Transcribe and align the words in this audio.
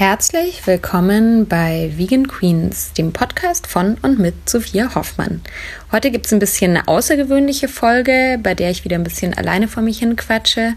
Herzlich 0.00 0.66
willkommen 0.66 1.46
bei 1.46 1.92
Vegan 1.94 2.26
Queens, 2.26 2.94
dem 2.94 3.12
Podcast 3.12 3.66
von 3.66 3.98
und 4.00 4.18
mit 4.18 4.48
Sophia 4.48 4.94
Hoffmann. 4.94 5.42
Heute 5.92 6.10
gibt 6.10 6.24
es 6.24 6.32
ein 6.32 6.38
bisschen 6.38 6.70
eine 6.70 6.88
außergewöhnliche 6.88 7.68
Folge, 7.68 8.40
bei 8.42 8.54
der 8.54 8.70
ich 8.70 8.82
wieder 8.86 8.96
ein 8.96 9.04
bisschen 9.04 9.34
alleine 9.34 9.68
vor 9.68 9.82
mich 9.82 9.98
hin 9.98 10.16
quatsche. 10.16 10.72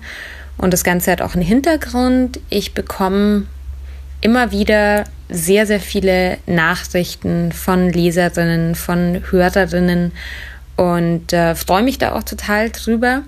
Und 0.57 0.73
das 0.73 0.83
Ganze 0.83 1.09
hat 1.09 1.21
auch 1.21 1.35
einen 1.35 1.45
Hintergrund. 1.45 2.41
Ich 2.49 2.73
bekomme 2.73 3.45
immer 4.19 4.51
wieder 4.51 5.05
sehr, 5.29 5.65
sehr 5.67 5.79
viele 5.79 6.37
Nachrichten 6.45 7.53
von 7.53 7.89
Leserinnen, 7.89 8.75
von 8.75 9.23
Hörerinnen 9.31 10.11
und 10.75 11.31
äh, 11.31 11.55
freue 11.55 11.83
mich 11.83 11.97
da 11.97 12.11
auch 12.11 12.23
total 12.23 12.71
drüber. 12.71 13.23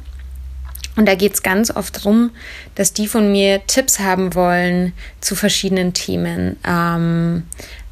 Und 0.95 1.07
da 1.07 1.15
geht 1.15 1.33
es 1.33 1.43
ganz 1.43 1.71
oft 1.75 1.97
darum, 1.97 2.31
dass 2.75 2.93
die 2.93 3.07
von 3.07 3.31
mir 3.31 3.65
Tipps 3.67 3.99
haben 3.99 4.33
wollen 4.33 4.93
zu 5.19 5.35
verschiedenen 5.35 5.93
Themen. 5.93 6.57
Ähm, 6.65 7.43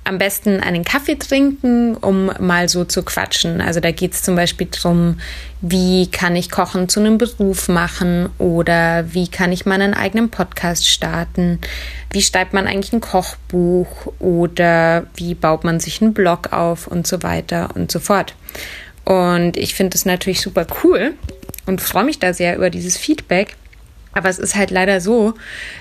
am 0.05 0.17
besten 0.17 0.59
einen 0.59 0.83
Kaffee 0.83 1.15
trinken, 1.15 1.95
um 1.95 2.31
mal 2.39 2.67
so 2.67 2.83
zu 2.83 3.03
quatschen. 3.03 3.61
Also 3.61 3.79
da 3.79 3.91
geht 3.91 4.13
es 4.13 4.21
zum 4.21 4.35
Beispiel 4.35 4.67
darum, 4.67 5.19
wie 5.61 6.07
kann 6.07 6.35
ich 6.35 6.51
Kochen 6.51 6.89
zu 6.89 6.99
einem 6.99 7.17
Beruf 7.17 7.69
machen 7.69 8.29
oder 8.37 9.13
wie 9.13 9.29
kann 9.29 9.51
ich 9.51 9.65
meinen 9.65 9.93
eigenen 9.93 10.29
Podcast 10.29 10.87
starten, 10.87 11.59
wie 12.11 12.21
schreibt 12.21 12.53
man 12.53 12.67
eigentlich 12.67 12.93
ein 12.93 13.01
Kochbuch 13.01 14.11
oder 14.19 15.05
wie 15.15 15.35
baut 15.35 15.63
man 15.63 15.79
sich 15.79 16.01
einen 16.01 16.13
Blog 16.13 16.51
auf 16.51 16.87
und 16.87 17.07
so 17.07 17.23
weiter 17.23 17.69
und 17.75 17.91
so 17.91 17.99
fort. 17.99 18.35
Und 19.05 19.57
ich 19.57 19.73
finde 19.73 19.91
das 19.91 20.05
natürlich 20.05 20.41
super 20.41 20.65
cool, 20.83 21.13
und 21.65 21.81
freue 21.81 22.03
mich 22.03 22.19
da 22.19 22.33
sehr 22.33 22.55
über 22.55 22.69
dieses 22.69 22.97
Feedback. 22.97 23.55
Aber 24.13 24.29
es 24.29 24.39
ist 24.39 24.55
halt 24.55 24.69
leider 24.71 25.01
so, 25.01 25.33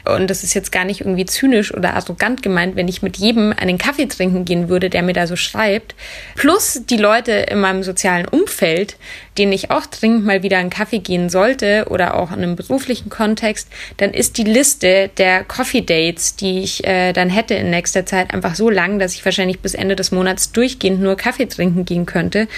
und 0.04 0.28
das 0.28 0.42
ist 0.42 0.54
jetzt 0.54 0.72
gar 0.72 0.84
nicht 0.84 1.00
irgendwie 1.00 1.26
zynisch 1.26 1.72
oder 1.74 1.94
arrogant 1.94 2.42
gemeint, 2.42 2.76
wenn 2.76 2.88
ich 2.88 3.02
mit 3.02 3.18
jedem 3.18 3.52
einen 3.52 3.78
Kaffee 3.78 4.06
trinken 4.06 4.44
gehen 4.44 4.68
würde, 4.68 4.88
der 4.88 5.02
mir 5.02 5.12
da 5.12 5.26
so 5.26 5.36
schreibt, 5.36 5.94
plus 6.34 6.82
die 6.88 6.96
Leute 6.96 7.32
in 7.32 7.60
meinem 7.60 7.82
sozialen 7.82 8.26
Umfeld, 8.26 8.96
denen 9.36 9.52
ich 9.52 9.70
auch 9.70 9.84
dringend 9.86 10.24
mal 10.24 10.42
wieder 10.42 10.58
einen 10.58 10.70
Kaffee 10.70 11.00
gehen 11.00 11.28
sollte 11.28 11.86
oder 11.90 12.14
auch 12.14 12.30
in 12.30 12.38
einem 12.38 12.56
beruflichen 12.56 13.10
Kontext, 13.10 13.68
dann 13.98 14.14
ist 14.14 14.38
die 14.38 14.44
Liste 14.44 15.10
der 15.18 15.44
Coffee 15.44 15.82
Dates, 15.82 16.36
die 16.36 16.60
ich 16.60 16.84
äh, 16.84 17.12
dann 17.12 17.28
hätte 17.28 17.54
in 17.54 17.70
nächster 17.70 18.06
Zeit, 18.06 18.32
einfach 18.32 18.54
so 18.54 18.70
lang, 18.70 18.98
dass 18.98 19.14
ich 19.14 19.24
wahrscheinlich 19.24 19.60
bis 19.60 19.74
Ende 19.74 19.96
des 19.96 20.10
Monats 20.10 20.52
durchgehend 20.52 21.00
nur 21.00 21.16
Kaffee 21.16 21.46
trinken 21.46 21.84
gehen 21.84 22.06
könnte. 22.06 22.48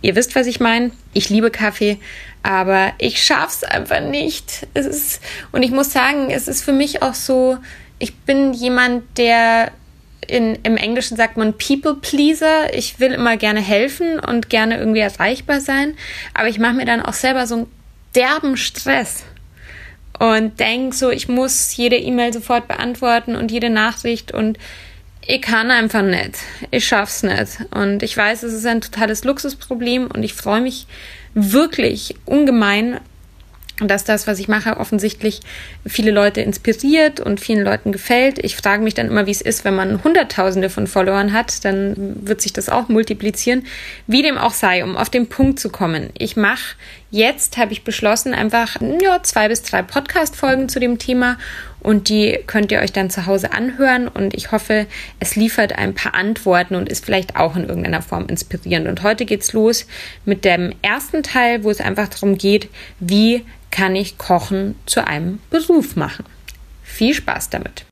Ihr 0.00 0.14
wisst, 0.14 0.36
was 0.36 0.46
ich 0.46 0.60
meine. 0.60 0.92
Ich 1.12 1.28
liebe 1.30 1.50
Kaffee, 1.52 1.98
aber 2.44 2.92
ich 2.98 3.24
schaff's 3.24 3.64
einfach 3.64 4.00
nicht. 4.00 4.66
Es 4.74 4.84
ist, 4.84 5.22
und 5.50 5.62
ich 5.62 5.70
muss 5.70 5.92
sagen, 5.92 6.30
es 6.30 6.46
ist 6.46 6.62
für 6.62 6.74
mich 6.74 7.02
auch 7.02 7.14
so, 7.14 7.56
ich 7.98 8.14
bin 8.18 8.52
jemand, 8.52 9.16
der 9.16 9.72
in, 10.28 10.58
im 10.62 10.76
Englischen 10.76 11.16
sagt 11.16 11.38
man 11.38 11.54
People 11.56 11.96
Pleaser. 11.96 12.72
Ich 12.74 13.00
will 13.00 13.12
immer 13.12 13.38
gerne 13.38 13.60
helfen 13.60 14.20
und 14.20 14.50
gerne 14.50 14.78
irgendwie 14.78 15.00
erreichbar 15.00 15.60
sein, 15.60 15.96
aber 16.34 16.48
ich 16.48 16.58
mache 16.58 16.74
mir 16.74 16.84
dann 16.84 17.00
auch 17.00 17.14
selber 17.14 17.46
so 17.46 17.54
einen 17.56 17.66
derben 18.14 18.58
Stress 18.58 19.24
und 20.18 20.60
denke 20.60 20.94
so, 20.94 21.10
ich 21.10 21.28
muss 21.28 21.74
jede 21.74 21.96
E-Mail 21.96 22.32
sofort 22.32 22.68
beantworten 22.68 23.36
und 23.36 23.50
jede 23.50 23.70
Nachricht 23.70 24.32
und 24.32 24.58
ich 25.26 25.40
kann 25.40 25.70
einfach 25.70 26.02
nicht. 26.02 26.34
Ich 26.70 26.86
schaff's 26.86 27.22
nicht. 27.22 27.64
Und 27.70 28.02
ich 28.02 28.14
weiß, 28.14 28.42
es 28.42 28.52
ist 28.52 28.66
ein 28.66 28.82
totales 28.82 29.24
Luxusproblem 29.24 30.10
und 30.10 30.22
ich 30.22 30.34
freue 30.34 30.60
mich 30.60 30.86
wirklich 31.34 32.14
ungemein, 32.24 33.00
dass 33.78 34.04
das, 34.04 34.28
was 34.28 34.38
ich 34.38 34.46
mache, 34.46 34.76
offensichtlich 34.76 35.40
viele 35.84 36.12
Leute 36.12 36.40
inspiriert 36.40 37.18
und 37.18 37.40
vielen 37.40 37.64
Leuten 37.64 37.90
gefällt. 37.90 38.38
Ich 38.38 38.56
frage 38.56 38.82
mich 38.82 38.94
dann 38.94 39.08
immer, 39.08 39.26
wie 39.26 39.32
es 39.32 39.40
ist, 39.40 39.64
wenn 39.64 39.74
man 39.74 40.04
Hunderttausende 40.04 40.70
von 40.70 40.86
Followern 40.86 41.32
hat, 41.32 41.64
dann 41.64 42.16
wird 42.24 42.40
sich 42.40 42.52
das 42.52 42.68
auch 42.68 42.88
multiplizieren. 42.88 43.66
Wie 44.06 44.22
dem 44.22 44.38
auch 44.38 44.52
sei, 44.52 44.84
um 44.84 44.96
auf 44.96 45.10
den 45.10 45.28
Punkt 45.28 45.58
zu 45.58 45.70
kommen. 45.70 46.10
Ich 46.16 46.36
mache 46.36 46.76
jetzt, 47.14 47.56
habe 47.56 47.72
ich 47.72 47.84
beschlossen, 47.84 48.34
einfach 48.34 48.76
ja, 49.00 49.22
zwei 49.22 49.48
bis 49.48 49.62
drei 49.62 49.82
Podcast-Folgen 49.82 50.68
zu 50.68 50.80
dem 50.80 50.98
Thema 50.98 51.38
und 51.78 52.08
die 52.08 52.40
könnt 52.46 52.72
ihr 52.72 52.80
euch 52.80 52.92
dann 52.92 53.08
zu 53.08 53.26
Hause 53.26 53.52
anhören 53.52 54.08
und 54.08 54.34
ich 54.34 54.50
hoffe, 54.50 54.86
es 55.20 55.36
liefert 55.36 55.78
ein 55.78 55.94
paar 55.94 56.14
Antworten 56.14 56.74
und 56.74 56.88
ist 56.88 57.04
vielleicht 57.04 57.36
auch 57.36 57.54
in 57.54 57.68
irgendeiner 57.68 58.02
Form 58.02 58.26
inspirierend. 58.26 58.88
Und 58.88 59.02
heute 59.04 59.26
geht's 59.26 59.52
los 59.52 59.86
mit 60.24 60.44
dem 60.44 60.74
ersten 60.82 61.22
Teil, 61.22 61.62
wo 61.62 61.70
es 61.70 61.80
einfach 61.80 62.08
darum 62.08 62.36
geht, 62.36 62.68
wie 62.98 63.44
kann 63.70 63.94
ich 63.94 64.18
Kochen 64.18 64.74
zu 64.86 65.06
einem 65.06 65.38
Beruf 65.50 65.94
machen. 65.94 66.24
Viel 66.82 67.14
Spaß 67.14 67.50
damit! 67.50 67.84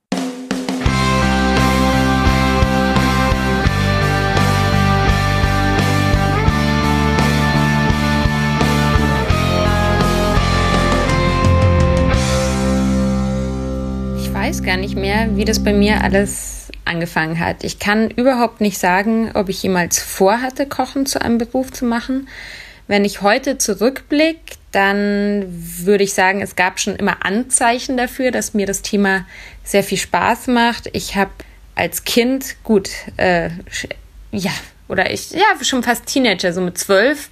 Weiß 14.52 14.64
gar 14.64 14.76
nicht 14.76 14.96
mehr, 14.96 15.34
wie 15.34 15.46
das 15.46 15.64
bei 15.64 15.72
mir 15.72 16.04
alles 16.04 16.68
angefangen 16.84 17.38
hat. 17.38 17.64
Ich 17.64 17.78
kann 17.78 18.10
überhaupt 18.10 18.60
nicht 18.60 18.76
sagen, 18.76 19.30
ob 19.32 19.48
ich 19.48 19.62
jemals 19.62 19.98
vorhatte, 19.98 20.66
Kochen 20.66 21.06
zu 21.06 21.22
einem 21.22 21.38
Beruf 21.38 21.72
zu 21.72 21.86
machen. 21.86 22.28
Wenn 22.86 23.06
ich 23.06 23.22
heute 23.22 23.56
zurückblicke, 23.56 24.56
dann 24.70 25.46
würde 25.48 26.04
ich 26.04 26.12
sagen, 26.12 26.42
es 26.42 26.54
gab 26.54 26.80
schon 26.80 26.96
immer 26.96 27.24
Anzeichen 27.24 27.96
dafür, 27.96 28.30
dass 28.30 28.52
mir 28.52 28.66
das 28.66 28.82
Thema 28.82 29.24
sehr 29.64 29.82
viel 29.82 29.96
Spaß 29.96 30.48
macht. 30.48 30.90
Ich 30.92 31.16
habe 31.16 31.30
als 31.74 32.04
Kind, 32.04 32.56
gut, 32.62 32.90
äh, 33.16 33.48
ja, 34.32 34.52
oder 34.86 35.10
ich, 35.10 35.30
ja, 35.30 35.46
schon 35.62 35.82
fast 35.82 36.04
Teenager, 36.04 36.52
so 36.52 36.60
mit 36.60 36.76
zwölf, 36.76 37.30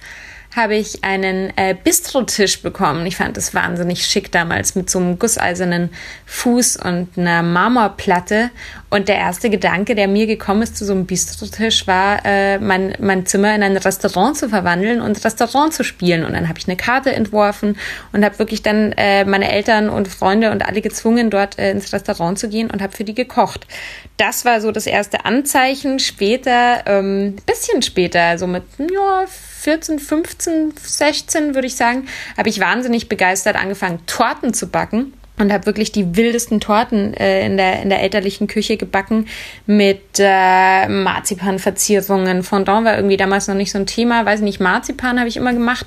habe 0.55 0.75
ich 0.75 1.03
einen 1.03 1.53
äh, 1.55 1.75
Bistrotisch 1.81 2.61
bekommen. 2.61 3.05
Ich 3.05 3.15
fand 3.15 3.37
das 3.37 3.53
wahnsinnig 3.53 4.05
schick 4.05 4.31
damals 4.31 4.75
mit 4.75 4.89
so 4.89 4.99
einem 4.99 5.17
gusseisernen 5.17 5.91
Fuß 6.25 6.77
und 6.77 7.17
einer 7.17 7.41
Marmorplatte. 7.41 8.51
Und 8.89 9.07
der 9.07 9.15
erste 9.15 9.49
Gedanke, 9.49 9.95
der 9.95 10.09
mir 10.09 10.27
gekommen 10.27 10.63
ist 10.63 10.75
zu 10.75 10.83
so 10.83 10.91
einem 10.91 11.05
Bistrotisch, 11.05 11.87
war, 11.87 12.25
äh, 12.25 12.59
mein, 12.59 12.95
mein 12.99 13.25
Zimmer 13.25 13.55
in 13.55 13.63
ein 13.63 13.77
Restaurant 13.77 14.35
zu 14.35 14.49
verwandeln 14.49 14.99
und 14.99 15.23
Restaurant 15.23 15.73
zu 15.73 15.85
spielen. 15.85 16.25
Und 16.25 16.33
dann 16.33 16.49
habe 16.49 16.59
ich 16.59 16.67
eine 16.67 16.75
Karte 16.75 17.13
entworfen 17.13 17.77
und 18.11 18.25
habe 18.25 18.37
wirklich 18.37 18.61
dann 18.61 18.91
äh, 18.97 19.23
meine 19.23 19.49
Eltern 19.49 19.87
und 19.87 20.09
Freunde 20.09 20.51
und 20.51 20.65
alle 20.67 20.81
gezwungen, 20.81 21.29
dort 21.29 21.57
äh, 21.57 21.71
ins 21.71 21.93
Restaurant 21.93 22.37
zu 22.37 22.49
gehen 22.49 22.69
und 22.69 22.81
habe 22.81 22.93
für 22.93 23.05
die 23.05 23.15
gekocht. 23.15 23.67
Das 24.17 24.43
war 24.43 24.59
so 24.59 24.73
das 24.73 24.85
erste 24.85 25.23
Anzeichen. 25.23 25.99
Später, 25.99 26.83
ähm, 26.87 27.37
bisschen 27.45 27.81
später, 27.81 28.37
so 28.37 28.47
mit 28.47 28.63
ja, 28.77 29.25
14, 29.61 29.99
15, 29.99 30.73
16 30.81 31.53
würde 31.53 31.67
ich 31.67 31.75
sagen, 31.75 32.07
habe 32.35 32.49
ich 32.49 32.59
wahnsinnig 32.59 33.09
begeistert 33.09 33.55
angefangen, 33.55 33.99
Torten 34.07 34.55
zu 34.55 34.67
backen 34.67 35.13
und 35.37 35.53
habe 35.53 35.67
wirklich 35.67 35.91
die 35.91 36.15
wildesten 36.15 36.59
Torten 36.59 37.13
äh, 37.13 37.45
in, 37.45 37.57
der, 37.57 37.83
in 37.83 37.89
der 37.89 38.01
elterlichen 38.01 38.47
Küche 38.47 38.77
gebacken 38.77 39.27
mit 39.67 40.01
äh, 40.17 40.87
Marzipanverzierungen. 40.87 42.41
Fondant 42.41 42.85
war 42.85 42.95
irgendwie 42.95 43.17
damals 43.17 43.47
noch 43.47 43.55
nicht 43.55 43.71
so 43.71 43.77
ein 43.77 43.85
Thema, 43.85 44.25
weiß 44.25 44.41
nicht, 44.41 44.59
Marzipan 44.59 45.19
habe 45.19 45.29
ich 45.29 45.37
immer 45.37 45.53
gemacht 45.53 45.85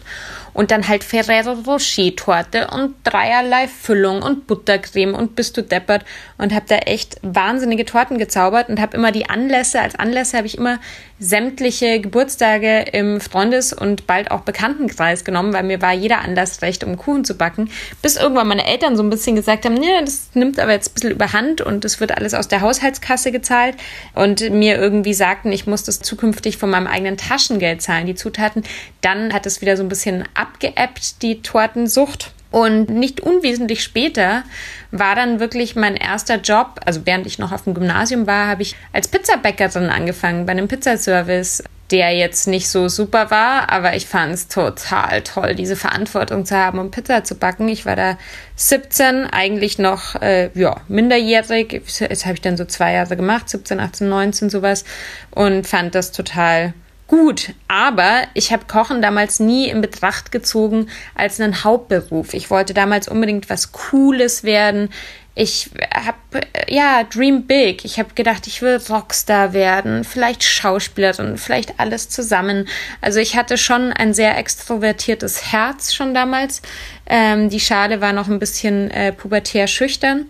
und 0.55 0.71
dann 0.71 0.89
halt 0.89 1.05
Ferrero 1.05 1.53
Rocher 1.53 2.17
Torte 2.17 2.69
und 2.69 2.95
dreierlei 3.05 3.69
Füllung 3.69 4.23
und 4.23 4.47
Buttercreme 4.47 5.15
und 5.15 5.37
bist 5.37 5.57
du 5.57 5.63
deppert. 5.63 6.05
Und 6.39 6.55
habe 6.55 6.65
da 6.69 6.77
echt 6.77 7.19
wahnsinnige 7.23 7.85
Torten 7.85 8.19
gezaubert 8.19 8.69
und 8.69 8.81
habe 8.81 8.97
immer 8.97 9.13
die 9.13 9.29
Anlässe, 9.29 9.81
als 9.81 9.95
Anlässe 9.97 10.37
habe 10.37 10.47
ich 10.47 10.57
immer 10.57 10.79
sämtliche 11.21 12.01
Geburtstage 12.01 12.87
im 12.93 13.21
Freundes- 13.21 13.73
und 13.73 14.07
bald 14.07 14.31
auch 14.31 14.41
Bekanntenkreis 14.41 15.25
genommen, 15.25 15.53
weil 15.53 15.63
mir 15.63 15.81
war 15.81 15.93
jeder 15.93 16.21
Anlass 16.21 16.61
recht, 16.61 16.83
um 16.83 16.97
Kuchen 16.97 17.25
zu 17.25 17.35
backen, 17.35 17.71
bis 18.03 18.17
irgendwann 18.17 18.49
meine 18.49 18.67
Eltern 18.67 18.97
so 18.97 19.03
ein 19.03 19.11
bisschen 19.11 19.37
gesagt 19.37 19.65
haben, 19.65 19.75
nee, 19.75 19.87
das 20.01 20.31
nimmt 20.35 20.59
aber 20.59 20.73
jetzt 20.73 20.91
ein 20.91 20.95
bisschen 20.95 21.11
überhand 21.13 21.61
und 21.61 21.85
es 21.85 22.01
wird 22.01 22.17
alles 22.17 22.35
aus 22.35 22.49
der 22.49 22.61
Haushaltskasse 22.61 23.31
gezahlt. 23.31 23.77
Und 24.15 24.51
mir 24.51 24.77
irgendwie 24.77 25.15
sagten, 25.15 25.53
ich 25.53 25.67
muss 25.67 25.85
das 25.85 26.01
zukünftig 26.01 26.59
von 26.59 26.69
meinem 26.69 26.87
eigenen 26.89 27.17
Taschengeld 27.17 27.81
zahlen, 27.81 28.07
die 28.07 28.15
Zutaten, 28.17 28.65
dann 29.01 29.33
hat 29.33 29.47
es 29.47 29.61
wieder 29.61 29.77
so 29.77 29.83
ein 29.83 29.89
bisschen 29.89 30.25
abgeebbt, 30.45 31.23
die 31.23 31.43
Tortensucht. 31.43 32.33
Und 32.51 32.89
nicht 32.89 33.21
unwesentlich 33.21 33.83
später 33.83 34.45
war 34.93 35.17
dann 35.17 35.41
wirklich 35.41 35.75
mein 35.75 35.97
erster 35.97 36.37
Job, 36.37 36.81
also 36.85 37.01
während 37.05 37.27
ich 37.27 37.41
noch 37.41 37.51
auf 37.51 37.65
dem 37.65 37.75
Gymnasium 37.75 38.29
war, 38.29 38.47
habe 38.47 38.63
ich 38.63 38.77
als 38.93 39.09
Pizzabäckerin 39.09 39.91
angefangen 39.91 40.47
bei 40.47 40.53
einem 40.53 40.69
Pizzaservice, 40.69 41.65
der 41.91 42.13
jetzt 42.13 42.47
nicht 42.47 42.69
so 42.69 42.89
super 42.89 43.31
war, 43.33 43.73
aber 43.73 43.97
ich 43.97 44.07
fand 44.07 44.35
es 44.35 44.47
total 44.47 45.23
toll, 45.23 45.57
diese 45.57 45.75
Verantwortung 45.75 46.47
zu 46.47 46.57
haben, 46.57 46.79
um 46.79 46.93
Pizza 46.93 47.25
zu 47.25 47.35
backen. 47.35 47.69
Ich 47.69 47.87
war 47.87 47.97
da 47.97 48.19
17, 48.55 49.27
eigentlich 49.27 49.79
noch 49.79 50.15
äh, 50.23 50.51
ja, 50.55 50.77
minderjährig. 50.87 51.83
Das 52.09 52.25
habe 52.25 52.35
ich 52.35 52.41
dann 52.41 52.57
so 52.57 52.65
zwei 52.65 52.93
Jahre 52.93 53.17
gemacht, 53.17 53.49
17, 53.49 53.81
18, 53.81 54.09
19 54.09 54.51
sowas 54.51 54.85
und 55.33 55.67
fand 55.67 55.95
das 55.95 56.13
total 56.13 56.73
gut, 57.07 57.55
aber 57.69 58.23
ich 58.35 58.53
habe 58.53 58.65
Kochen 58.67 59.03
damals 59.03 59.41
nie 59.41 59.69
in 59.69 59.81
Betracht 59.81 60.33
gezogen 60.33 60.89
als 61.15 61.41
einen 61.41 61.65
Hauptberuf. 61.65 62.35
Ich 62.35 62.51
wollte 62.51 62.75
damals 62.75 63.09
unbedingt 63.09 63.51
was 63.51 63.73
Cooles 63.73 64.45
werden. 64.45 64.91
ich 65.37 65.71
habe, 65.93 66.19
ja, 66.69 67.03
dream 67.03 67.47
big. 67.47 67.85
Ich 67.85 67.99
habe 67.99 68.15
gedacht, 68.15 68.47
ich 68.47 68.63
will 68.63 68.81
Rockstar 68.89 69.53
werden, 69.53 70.05
vielleicht 70.05 70.45
Schauspielerin, 70.45 71.39
vielleicht 71.39 71.81
alles 71.81 72.09
zusammen. 72.09 72.69
Also 73.01 73.19
ich 73.19 73.37
hatte 73.37 73.59
schon 73.59 73.93
ein 73.93 74.15
sehr 74.15 74.39
extrovertiertes 74.39 75.53
Herz 75.53 75.93
schon 75.93 76.15
damals. 76.15 76.63
Ähm, 77.07 77.51
die 77.51 77.61
Schale 77.61 78.01
war 78.01 78.13
noch 78.13 78.29
ein 78.29 78.39
bisschen 78.39 78.91
äh, 78.91 79.13
pubertär 79.13 79.67
schüchtern. 79.67 80.27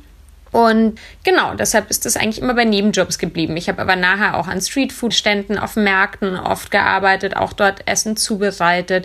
Und 0.54 1.00
genau, 1.24 1.54
deshalb 1.54 1.90
ist 1.90 2.06
das 2.06 2.16
eigentlich 2.16 2.40
immer 2.40 2.54
bei 2.54 2.64
Nebenjobs 2.64 3.18
geblieben. 3.18 3.56
Ich 3.56 3.68
habe 3.68 3.82
aber 3.82 3.96
nachher 3.96 4.36
auch 4.36 4.46
an 4.46 4.60
Streetfood-Ständen 4.60 5.58
auf 5.58 5.74
Märkten 5.74 6.38
oft 6.38 6.70
gearbeitet, 6.70 7.36
auch 7.36 7.52
dort 7.52 7.88
Essen 7.88 8.16
zubereitet. 8.16 9.04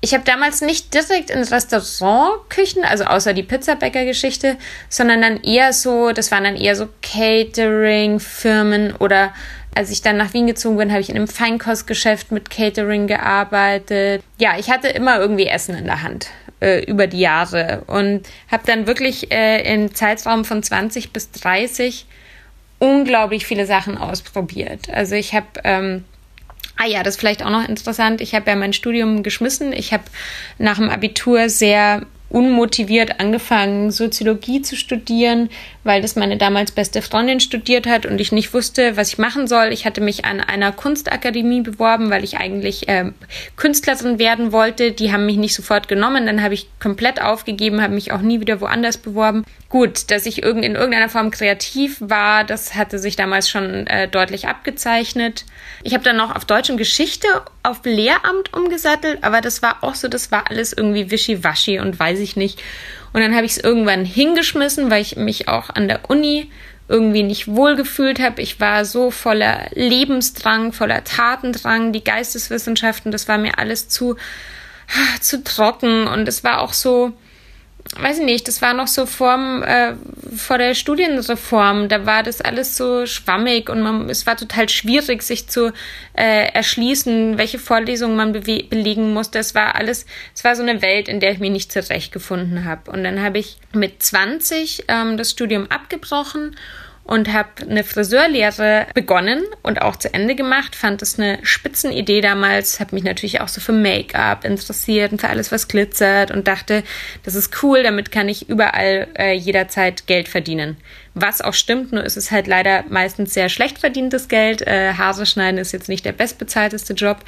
Ich 0.00 0.12
habe 0.12 0.24
damals 0.24 0.60
nicht 0.60 0.92
direkt 0.92 1.30
in 1.30 1.40
Restaurantküchen, 1.40 2.84
also 2.84 3.04
außer 3.04 3.32
die 3.32 3.44
Pizzabäcker-Geschichte, 3.44 4.56
sondern 4.88 5.22
dann 5.22 5.40
eher 5.44 5.72
so, 5.72 6.10
das 6.10 6.32
waren 6.32 6.42
dann 6.42 6.56
eher 6.56 6.74
so 6.74 6.88
Catering-Firmen 7.00 8.96
oder 8.96 9.32
als 9.76 9.88
ich 9.90 10.02
dann 10.02 10.16
nach 10.16 10.34
Wien 10.34 10.48
gezogen 10.48 10.78
bin, 10.78 10.90
habe 10.90 11.00
ich 11.00 11.10
in 11.10 11.14
einem 11.16 11.28
Feinkostgeschäft 11.28 12.32
mit 12.32 12.50
Catering 12.50 13.06
gearbeitet. 13.06 14.24
Ja, 14.40 14.58
ich 14.58 14.68
hatte 14.68 14.88
immer 14.88 15.20
irgendwie 15.20 15.46
Essen 15.46 15.76
in 15.76 15.84
der 15.84 16.02
Hand 16.02 16.26
äh, 16.62 16.84
über 16.84 17.06
die 17.06 17.20
Jahre 17.20 17.82
und 17.88 18.22
habe 18.50 18.62
dann 18.66 18.86
wirklich 18.86 19.32
äh, 19.32 19.74
im 19.74 19.94
Zeitraum 19.94 20.44
von 20.44 20.62
20 20.62 21.12
bis 21.12 21.32
30 21.32 22.06
unglaublich 22.78 23.46
viele 23.46 23.66
Sachen 23.66 23.98
ausprobiert. 23.98 24.88
Also 24.90 25.14
ich 25.14 25.34
habe 25.34 25.46
ähm, 25.64 26.04
Ah 26.76 26.86
ja, 26.86 27.02
das 27.02 27.14
ist 27.14 27.20
vielleicht 27.20 27.44
auch 27.44 27.50
noch 27.50 27.68
interessant. 27.68 28.20
Ich 28.20 28.34
habe 28.34 28.50
ja 28.50 28.56
mein 28.56 28.72
Studium 28.72 29.22
geschmissen. 29.22 29.72
Ich 29.72 29.92
habe 29.92 30.04
nach 30.58 30.78
dem 30.78 30.88
Abitur 30.88 31.48
sehr 31.48 32.06
unmotiviert 32.28 33.20
angefangen, 33.20 33.90
Soziologie 33.90 34.62
zu 34.62 34.74
studieren, 34.74 35.50
weil 35.84 36.00
das 36.00 36.16
meine 36.16 36.36
damals 36.36 36.70
beste 36.70 37.02
Freundin 37.02 37.40
studiert 37.40 37.86
hat 37.86 38.06
und 38.06 38.20
ich 38.20 38.32
nicht 38.32 38.54
wusste, 38.54 38.96
was 38.96 39.08
ich 39.08 39.18
machen 39.18 39.46
soll. 39.48 39.72
Ich 39.72 39.84
hatte 39.84 40.00
mich 40.00 40.24
an 40.24 40.40
einer 40.40 40.72
Kunstakademie 40.72 41.62
beworben, 41.62 42.10
weil 42.10 42.22
ich 42.22 42.38
eigentlich 42.38 42.88
äh, 42.88 43.12
Künstlerin 43.56 44.18
werden 44.18 44.52
wollte. 44.52 44.92
Die 44.92 45.12
haben 45.12 45.26
mich 45.26 45.36
nicht 45.36 45.54
sofort 45.54 45.88
genommen. 45.88 46.26
Dann 46.26 46.42
habe 46.42 46.54
ich 46.54 46.68
komplett 46.78 47.20
aufgegeben, 47.20 47.82
habe 47.82 47.94
mich 47.94 48.12
auch 48.12 48.20
nie 48.20 48.40
wieder 48.40 48.60
woanders 48.60 48.96
beworben. 48.96 49.44
Gut, 49.68 50.10
dass 50.10 50.26
ich 50.26 50.42
in 50.42 50.74
irgendeiner 50.74 51.08
Form 51.08 51.30
kreativ 51.30 51.96
war, 52.00 52.44
das 52.44 52.74
hatte 52.74 52.98
sich 52.98 53.16
damals 53.16 53.48
schon 53.48 53.86
äh, 53.86 54.06
deutlich 54.06 54.46
abgezeichnet. 54.46 55.46
Ich 55.82 55.94
habe 55.94 56.04
dann 56.04 56.18
noch 56.18 56.36
auf 56.36 56.44
Deutsch 56.44 56.68
und 56.68 56.76
Geschichte 56.76 57.26
auf 57.62 57.80
Lehramt 57.84 58.52
umgesattelt, 58.52 59.24
aber 59.24 59.40
das 59.40 59.62
war 59.62 59.82
auch 59.82 59.94
so, 59.94 60.08
das 60.08 60.30
war 60.30 60.50
alles 60.50 60.74
irgendwie 60.74 61.10
wischiwaschi 61.10 61.80
und 61.80 61.98
weiß 61.98 62.18
ich 62.20 62.36
nicht. 62.36 62.62
Und 63.12 63.20
dann 63.20 63.34
habe 63.34 63.44
ich 63.44 63.52
es 63.52 63.58
irgendwann 63.58 64.04
hingeschmissen, 64.04 64.90
weil 64.90 65.02
ich 65.02 65.16
mich 65.16 65.48
auch 65.48 65.70
an 65.70 65.88
der 65.88 66.08
Uni 66.08 66.50
irgendwie 66.88 67.22
nicht 67.22 67.48
wohl 67.48 67.76
gefühlt 67.76 68.20
habe. 68.20 68.42
Ich 68.42 68.60
war 68.60 68.84
so 68.84 69.10
voller 69.10 69.68
Lebensdrang, 69.72 70.72
voller 70.72 71.04
Tatendrang, 71.04 71.92
die 71.92 72.04
Geisteswissenschaften, 72.04 73.12
das 73.12 73.28
war 73.28 73.38
mir 73.38 73.58
alles 73.58 73.88
zu, 73.88 74.16
zu 75.20 75.42
trocken 75.42 76.06
und 76.06 76.28
es 76.28 76.44
war 76.44 76.60
auch 76.60 76.72
so, 76.72 77.12
weiß 78.00 78.20
ich 78.20 78.24
nicht, 78.24 78.48
das 78.48 78.62
war 78.62 78.72
noch 78.74 78.86
so 78.86 79.06
vor, 79.06 79.34
äh, 79.66 79.94
vor 80.34 80.58
der 80.58 80.74
Studienreform, 80.74 81.88
da 81.88 82.06
war 82.06 82.22
das 82.22 82.40
alles 82.40 82.76
so 82.76 83.06
schwammig 83.06 83.68
und 83.68 83.82
man, 83.82 84.08
es 84.08 84.26
war 84.26 84.36
total 84.36 84.68
schwierig, 84.68 85.22
sich 85.22 85.48
zu 85.48 85.72
äh, 86.14 86.46
erschließen, 86.52 87.36
welche 87.36 87.58
Vorlesungen 87.58 88.16
man 88.16 88.32
belegen 88.32 89.12
musste. 89.12 89.38
Es 89.38 89.54
war 89.54 89.74
alles, 89.74 90.06
es 90.34 90.42
war 90.42 90.56
so 90.56 90.62
eine 90.62 90.80
Welt, 90.80 91.08
in 91.08 91.20
der 91.20 91.32
ich 91.32 91.38
mich 91.38 91.50
nicht 91.50 91.72
zurechtgefunden 91.72 92.64
habe. 92.64 92.90
Und 92.90 93.04
dann 93.04 93.22
habe 93.22 93.38
ich 93.38 93.58
mit 93.72 94.02
20 94.02 94.84
ähm, 94.88 95.16
das 95.16 95.30
Studium 95.30 95.70
abgebrochen 95.70 96.56
und 97.04 97.32
habe 97.32 97.48
eine 97.68 97.82
Friseurlehre 97.82 98.86
begonnen 98.94 99.42
und 99.62 99.82
auch 99.82 99.96
zu 99.96 100.12
Ende 100.14 100.34
gemacht. 100.34 100.76
Fand 100.76 101.02
es 101.02 101.18
eine 101.18 101.38
Spitzenidee 101.42 102.20
damals, 102.20 102.78
habe 102.78 102.94
mich 102.94 103.04
natürlich 103.04 103.40
auch 103.40 103.48
so 103.48 103.60
für 103.60 103.72
Make-up 103.72 104.44
interessiert 104.44 105.12
und 105.12 105.20
für 105.20 105.28
alles, 105.28 105.50
was 105.50 105.66
glitzert 105.66 106.30
und 106.30 106.46
dachte, 106.46 106.84
das 107.24 107.34
ist 107.34 107.62
cool, 107.62 107.82
damit 107.82 108.12
kann 108.12 108.28
ich 108.28 108.48
überall 108.48 109.08
äh, 109.18 109.32
jederzeit 109.32 110.06
Geld 110.06 110.28
verdienen. 110.28 110.76
Was 111.14 111.42
auch 111.42 111.54
stimmt, 111.54 111.92
nur 111.92 112.04
ist 112.04 112.16
es 112.16 112.30
halt 112.30 112.46
leider 112.46 112.84
meistens 112.88 113.34
sehr 113.34 113.48
schlecht 113.48 113.78
verdientes 113.78 114.28
Geld. 114.28 114.62
Äh, 114.62 114.94
Haare 114.94 115.26
schneiden 115.26 115.58
ist 115.58 115.72
jetzt 115.72 115.88
nicht 115.88 116.04
der 116.04 116.12
bestbezahlteste 116.12 116.94
Job. 116.94 117.18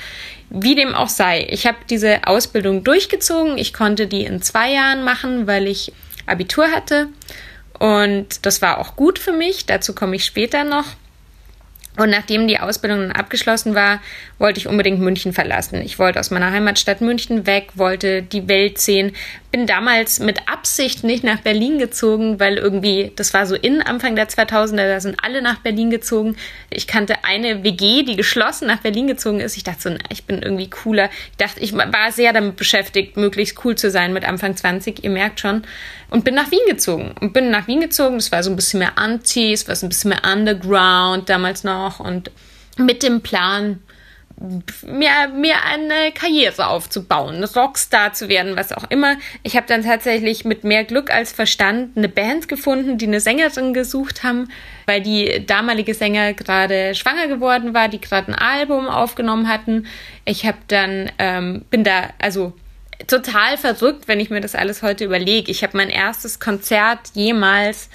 Wie 0.48 0.74
dem 0.74 0.94
auch 0.94 1.10
sei, 1.10 1.46
ich 1.50 1.66
habe 1.66 1.78
diese 1.90 2.26
Ausbildung 2.26 2.84
durchgezogen. 2.84 3.58
Ich 3.58 3.74
konnte 3.74 4.06
die 4.06 4.24
in 4.24 4.40
zwei 4.40 4.72
Jahren 4.72 5.02
machen, 5.02 5.46
weil 5.46 5.66
ich 5.66 5.92
Abitur 6.26 6.70
hatte 6.70 7.08
und 7.78 8.46
das 8.46 8.62
war 8.62 8.78
auch 8.78 8.96
gut 8.96 9.18
für 9.18 9.32
mich, 9.32 9.66
dazu 9.66 9.94
komme 9.94 10.16
ich 10.16 10.24
später 10.24 10.64
noch. 10.64 10.86
Und 11.96 12.10
nachdem 12.10 12.48
die 12.48 12.58
Ausbildung 12.58 13.00
dann 13.00 13.12
abgeschlossen 13.12 13.76
war, 13.76 14.00
wollte 14.38 14.58
ich 14.58 14.66
unbedingt 14.66 14.98
München 14.98 15.32
verlassen. 15.32 15.80
Ich 15.80 15.98
wollte 16.00 16.18
aus 16.18 16.30
meiner 16.32 16.50
Heimatstadt 16.50 17.00
München 17.00 17.46
weg, 17.46 17.68
wollte 17.76 18.22
die 18.22 18.48
Welt 18.48 18.78
sehen. 18.78 19.14
Bin 19.54 19.68
damals 19.68 20.18
mit 20.18 20.48
Absicht 20.48 21.04
nicht 21.04 21.22
nach 21.22 21.38
Berlin 21.38 21.78
gezogen, 21.78 22.40
weil 22.40 22.56
irgendwie, 22.56 23.12
das 23.14 23.32
war 23.34 23.46
so 23.46 23.54
in 23.54 23.82
Anfang 23.82 24.16
der 24.16 24.28
2000er, 24.28 24.88
da 24.88 24.98
sind 24.98 25.22
alle 25.22 25.42
nach 25.42 25.60
Berlin 25.60 25.90
gezogen. 25.90 26.34
Ich 26.70 26.88
kannte 26.88 27.22
eine 27.22 27.62
WG, 27.62 28.02
die 28.02 28.16
geschlossen 28.16 28.66
nach 28.66 28.80
Berlin 28.80 29.06
gezogen 29.06 29.38
ist. 29.38 29.56
Ich 29.56 29.62
dachte 29.62 29.80
so, 29.80 29.90
na, 29.90 30.00
ich 30.08 30.24
bin 30.24 30.42
irgendwie 30.42 30.68
cooler. 30.68 31.08
Ich 31.30 31.36
dachte, 31.36 31.60
ich 31.60 31.72
war 31.72 32.10
sehr 32.10 32.32
damit 32.32 32.56
beschäftigt, 32.56 33.16
möglichst 33.16 33.64
cool 33.64 33.76
zu 33.76 33.92
sein 33.92 34.12
mit 34.12 34.24
Anfang 34.24 34.56
20, 34.56 35.04
ihr 35.04 35.10
merkt 35.10 35.38
schon. 35.38 35.62
Und 36.10 36.24
bin 36.24 36.34
nach 36.34 36.50
Wien 36.50 36.66
gezogen. 36.68 37.14
Und 37.20 37.32
bin 37.32 37.52
nach 37.52 37.68
Wien 37.68 37.80
gezogen. 37.80 38.16
Das 38.16 38.32
war 38.32 38.42
so 38.42 38.50
ein 38.50 38.56
bisschen 38.56 38.80
mehr 38.80 38.98
Anti, 38.98 39.52
es 39.52 39.68
war 39.68 39.76
so 39.76 39.86
ein 39.86 39.88
bisschen 39.88 40.08
mehr 40.08 40.22
Underground 40.32 41.28
damals 41.28 41.62
noch. 41.62 42.00
Und 42.00 42.32
mit 42.76 43.04
dem 43.04 43.20
Plan, 43.20 43.78
mir, 44.82 45.28
mir 45.34 45.54
eine 45.64 46.12
Karriere 46.12 46.66
aufzubauen, 46.66 47.44
Rockstar 47.44 48.12
zu 48.12 48.28
werden, 48.28 48.56
was 48.56 48.72
auch 48.72 48.90
immer. 48.90 49.16
Ich 49.42 49.56
habe 49.56 49.66
dann 49.66 49.82
tatsächlich 49.82 50.44
mit 50.44 50.64
mehr 50.64 50.84
Glück 50.84 51.10
als 51.10 51.32
Verstand 51.32 51.96
eine 51.96 52.08
Band 52.08 52.48
gefunden, 52.48 52.98
die 52.98 53.06
eine 53.06 53.20
Sängerin 53.20 53.74
gesucht 53.74 54.24
haben, 54.24 54.48
weil 54.86 55.00
die 55.00 55.44
damalige 55.46 55.94
Sänger 55.94 56.34
gerade 56.34 56.94
schwanger 56.94 57.28
geworden 57.28 57.74
war, 57.74 57.88
die 57.88 58.00
gerade 58.00 58.32
ein 58.32 58.34
Album 58.34 58.88
aufgenommen 58.88 59.48
hatten. 59.48 59.86
Ich 60.24 60.46
habe 60.46 60.58
dann 60.68 61.10
ähm, 61.18 61.64
bin 61.70 61.84
da 61.84 62.10
also 62.18 62.52
total 63.06 63.56
verrückt, 63.56 64.08
wenn 64.08 64.20
ich 64.20 64.30
mir 64.30 64.40
das 64.40 64.54
alles 64.54 64.82
heute 64.82 65.04
überlege. 65.04 65.50
Ich 65.50 65.62
habe 65.62 65.76
mein 65.76 65.90
erstes 65.90 66.40
Konzert 66.40 67.10
jemals 67.14 67.88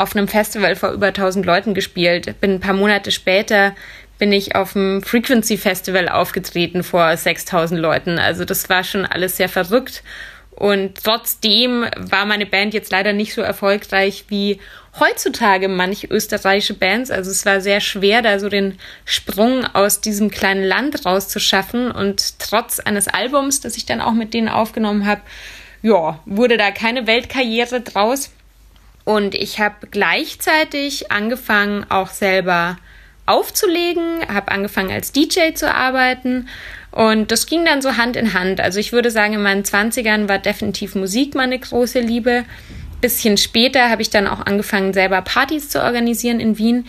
auf 0.00 0.16
einem 0.16 0.28
Festival 0.28 0.76
vor 0.76 0.92
über 0.92 1.08
1000 1.08 1.44
Leuten 1.44 1.74
gespielt. 1.74 2.40
Bin 2.40 2.54
ein 2.54 2.60
paar 2.60 2.74
Monate 2.74 3.10
später 3.10 3.74
bin 4.20 4.30
ich 4.30 4.54
auf 4.54 4.74
dem 4.74 5.02
Frequency 5.02 5.56
Festival 5.56 6.08
aufgetreten 6.08 6.84
vor 6.84 7.16
6000 7.16 7.80
Leuten. 7.80 8.20
Also 8.20 8.44
das 8.44 8.68
war 8.68 8.84
schon 8.84 9.04
alles 9.04 9.38
sehr 9.38 9.48
verrückt. 9.48 10.04
Und 10.50 11.02
trotzdem 11.02 11.86
war 11.96 12.26
meine 12.26 12.44
Band 12.44 12.74
jetzt 12.74 12.92
leider 12.92 13.14
nicht 13.14 13.32
so 13.32 13.40
erfolgreich 13.40 14.26
wie 14.28 14.60
heutzutage 15.00 15.68
manche 15.68 16.06
österreichische 16.06 16.74
Bands. 16.74 17.10
Also 17.10 17.30
es 17.30 17.46
war 17.46 17.62
sehr 17.62 17.80
schwer, 17.80 18.20
da 18.20 18.38
so 18.38 18.50
den 18.50 18.78
Sprung 19.06 19.64
aus 19.64 20.02
diesem 20.02 20.30
kleinen 20.30 20.64
Land 20.64 21.06
rauszuschaffen. 21.06 21.90
Und 21.90 22.38
trotz 22.38 22.78
eines 22.78 23.08
Albums, 23.08 23.62
das 23.62 23.78
ich 23.78 23.86
dann 23.86 24.02
auch 24.02 24.12
mit 24.12 24.34
denen 24.34 24.48
aufgenommen 24.48 25.06
habe, 25.06 25.22
ja, 25.80 26.20
wurde 26.26 26.58
da 26.58 26.70
keine 26.72 27.06
Weltkarriere 27.06 27.80
draus. 27.80 28.30
Und 29.04 29.34
ich 29.34 29.60
habe 29.60 29.86
gleichzeitig 29.90 31.10
angefangen, 31.10 31.86
auch 31.88 32.10
selber 32.10 32.76
aufzulegen, 33.30 34.26
habe 34.28 34.50
angefangen 34.50 34.90
als 34.90 35.12
DJ 35.12 35.54
zu 35.54 35.72
arbeiten 35.72 36.48
und 36.90 37.30
das 37.30 37.46
ging 37.46 37.64
dann 37.64 37.82
so 37.82 37.96
Hand 37.96 38.16
in 38.16 38.34
Hand. 38.34 38.60
Also 38.60 38.80
ich 38.80 38.92
würde 38.92 39.10
sagen, 39.10 39.34
in 39.34 39.42
meinen 39.42 39.62
20ern 39.62 40.28
war 40.28 40.38
definitiv 40.38 40.94
Musik 40.94 41.34
meine 41.34 41.58
große 41.58 42.00
Liebe. 42.00 42.44
Bisschen 43.00 43.36
später 43.36 43.88
habe 43.88 44.02
ich 44.02 44.10
dann 44.10 44.26
auch 44.26 44.44
angefangen, 44.44 44.92
selber 44.92 45.22
Partys 45.22 45.68
zu 45.68 45.82
organisieren 45.82 46.40
in 46.40 46.58
Wien 46.58 46.86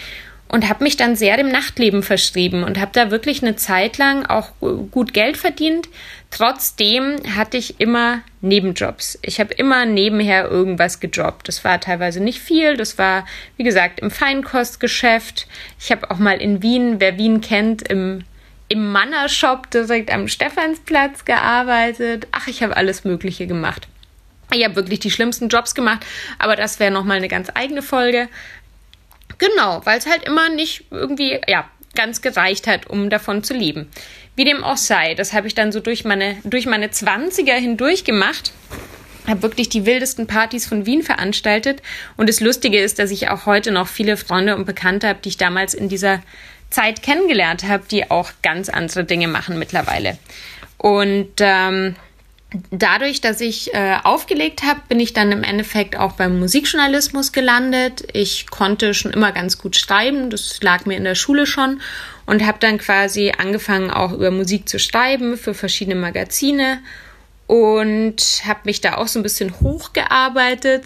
und 0.50 0.68
habe 0.68 0.84
mich 0.84 0.98
dann 0.98 1.16
sehr 1.16 1.38
dem 1.38 1.50
Nachtleben 1.50 2.04
verschrieben 2.04 2.64
und 2.64 2.80
habe 2.80 2.92
da 2.94 3.12
wirklich 3.12 3.42
eine 3.42 3.56
Zeit 3.56 3.98
lang 3.98 4.26
auch 4.26 4.50
gut 4.92 5.14
Geld 5.14 5.38
verdient. 5.38 5.88
Trotzdem 6.32 7.18
hatte 7.36 7.58
ich 7.58 7.80
immer 7.80 8.22
Nebenjobs. 8.40 9.20
Ich 9.22 9.40
habe 9.40 9.54
immer 9.54 9.86
nebenher 9.86 10.50
irgendwas 10.50 11.00
gejobbt. 11.00 11.48
Das 11.48 11.64
war 11.64 11.80
teilweise 11.80 12.22
nicht 12.22 12.40
viel. 12.40 12.78
Das 12.78 12.98
war, 12.98 13.26
wie 13.58 13.64
gesagt, 13.64 14.00
im 14.00 14.10
Feinkostgeschäft. 14.10 15.48
Ich 15.80 15.92
habe 15.92 16.10
auch 16.10 16.18
mal 16.18 16.42
in 16.42 16.64
Wien, 16.64 16.96
wer 17.00 17.18
Wien 17.18 17.42
kennt, 17.42 17.88
im 17.88 18.24
im 18.72 18.90
Mannershop 18.90 19.70
direkt 19.70 20.14
am 20.14 20.30
Stephansplatz 20.30 21.26
gearbeitet. 21.26 22.28
Ach, 22.32 22.48
ich 22.48 22.64
habe 22.64 22.78
alles 22.78 23.04
Mögliche 23.04 23.46
gemacht. 23.46 23.90
Ich 24.54 24.64
habe 24.64 24.78
wirklich 24.78 25.02
die 25.02 25.12
schlimmsten 25.12 25.50
Jobs 25.50 25.76
gemacht, 25.76 26.06
aber 26.40 26.56
das 26.56 26.80
wäre 26.80 26.90
nochmal 26.90 27.18
eine 27.18 27.28
ganz 27.28 27.50
eigene 27.54 27.82
Folge. 27.82 28.30
Genau, 29.38 29.82
weil 29.86 29.98
es 29.98 30.06
halt 30.06 30.24
immer 30.24 30.48
nicht 30.48 30.86
irgendwie, 30.90 31.42
ja, 31.50 31.70
ganz 31.96 32.22
gereicht 32.22 32.68
hat, 32.68 32.88
um 32.88 33.10
davon 33.10 33.44
zu 33.44 33.54
leben. 33.54 33.90
Wie 34.36 34.46
dem 34.46 34.64
auch 34.64 34.78
sei, 34.78 35.14
das 35.14 35.34
habe 35.34 35.48
ich 35.48 35.56
dann 35.56 35.72
so 35.72 35.80
durch 35.80 36.06
meine, 36.06 36.38
durch 36.44 36.66
meine 36.66 36.88
20er 36.88 37.54
hindurch 37.54 38.04
gemacht. 38.04 38.54
habe 39.28 39.44
wirklich 39.44 39.70
die 39.70 39.86
wildesten 39.86 40.26
Partys 40.26 40.66
von 40.66 40.86
Wien 40.86 41.04
veranstaltet. 41.04 41.82
Und 42.18 42.28
das 42.30 42.40
Lustige 42.40 42.80
ist, 42.80 42.98
dass 42.98 43.12
ich 43.12 43.30
auch 43.30 43.46
heute 43.46 43.72
noch 43.72 43.88
viele 43.88 44.18
Freunde 44.18 44.56
und 44.56 44.66
Bekannte 44.66 45.08
habe, 45.08 45.20
die 45.24 45.30
ich 45.30 45.38
damals 45.38 45.74
in 45.74 45.90
dieser 45.90 46.22
Zeit 46.70 47.04
kennengelernt 47.04 47.66
habe, 47.68 47.84
die 47.92 48.10
auch 48.10 48.32
ganz 48.42 48.70
andere 48.70 49.04
Dinge 49.04 49.28
machen 49.28 49.60
mittlerweile. 49.60 50.18
Und 50.78 51.34
ähm, 51.40 51.96
dadurch, 52.70 53.22
dass 53.22 53.40
ich 53.40 53.74
äh, 53.74 53.98
aufgelegt 54.04 54.64
habe, 54.64 54.82
bin 54.90 55.00
ich 55.00 55.14
dann 55.14 55.32
im 55.32 55.44
Endeffekt 55.44 55.98
auch 55.98 56.14
beim 56.14 56.40
Musikjournalismus 56.40 57.32
gelandet. 57.32 58.04
Ich 58.14 58.48
konnte 58.48 58.94
schon 58.94 59.12
immer 59.12 59.32
ganz 59.32 59.58
gut 59.58 59.76
schreiben, 59.76 60.30
das 60.30 60.62
lag 60.62 60.86
mir 60.86 60.98
in 60.98 61.04
der 61.04 61.16
Schule 61.16 61.46
schon 61.46 61.82
und 62.26 62.46
habe 62.46 62.58
dann 62.60 62.78
quasi 62.78 63.32
angefangen 63.38 63.90
auch 63.90 64.12
über 64.12 64.32
Musik 64.32 64.68
zu 64.68 64.80
schreiben 64.80 65.38
für 65.38 65.54
verschiedene 65.54 65.96
Magazine 65.96 66.80
und 67.48 68.42
habe 68.46 68.62
mich 68.66 68.82
da 68.82 68.98
auch 68.98 69.08
so 69.08 69.20
ein 69.20 69.24
bisschen 69.24 69.60
hochgearbeitet. 69.62 70.86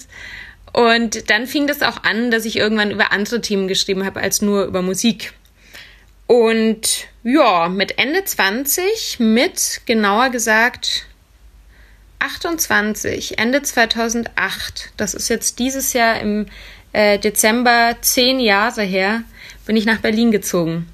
Und 0.71 1.29
dann 1.29 1.47
fing 1.47 1.67
das 1.67 1.81
auch 1.81 2.03
an, 2.03 2.31
dass 2.31 2.45
ich 2.45 2.57
irgendwann 2.57 2.91
über 2.91 3.11
andere 3.11 3.41
Themen 3.41 3.67
geschrieben 3.67 4.05
habe 4.05 4.19
als 4.19 4.41
nur 4.41 4.65
über 4.65 4.81
Musik. 4.81 5.33
Und 6.27 7.07
ja, 7.23 7.69
mit 7.69 7.97
Ende 7.97 8.23
20, 8.23 9.19
mit 9.19 9.81
genauer 9.85 10.29
gesagt 10.29 11.05
28, 12.19 13.37
Ende 13.37 13.61
2008, 13.61 14.91
das 14.97 15.13
ist 15.13 15.29
jetzt 15.29 15.59
dieses 15.59 15.93
Jahr 15.93 16.19
im 16.19 16.47
äh, 16.93 17.19
Dezember 17.19 17.95
zehn 18.01 18.39
Jahre 18.39 18.83
her, 18.83 19.23
bin 19.65 19.75
ich 19.75 19.85
nach 19.85 19.99
Berlin 19.99 20.31
gezogen. 20.31 20.87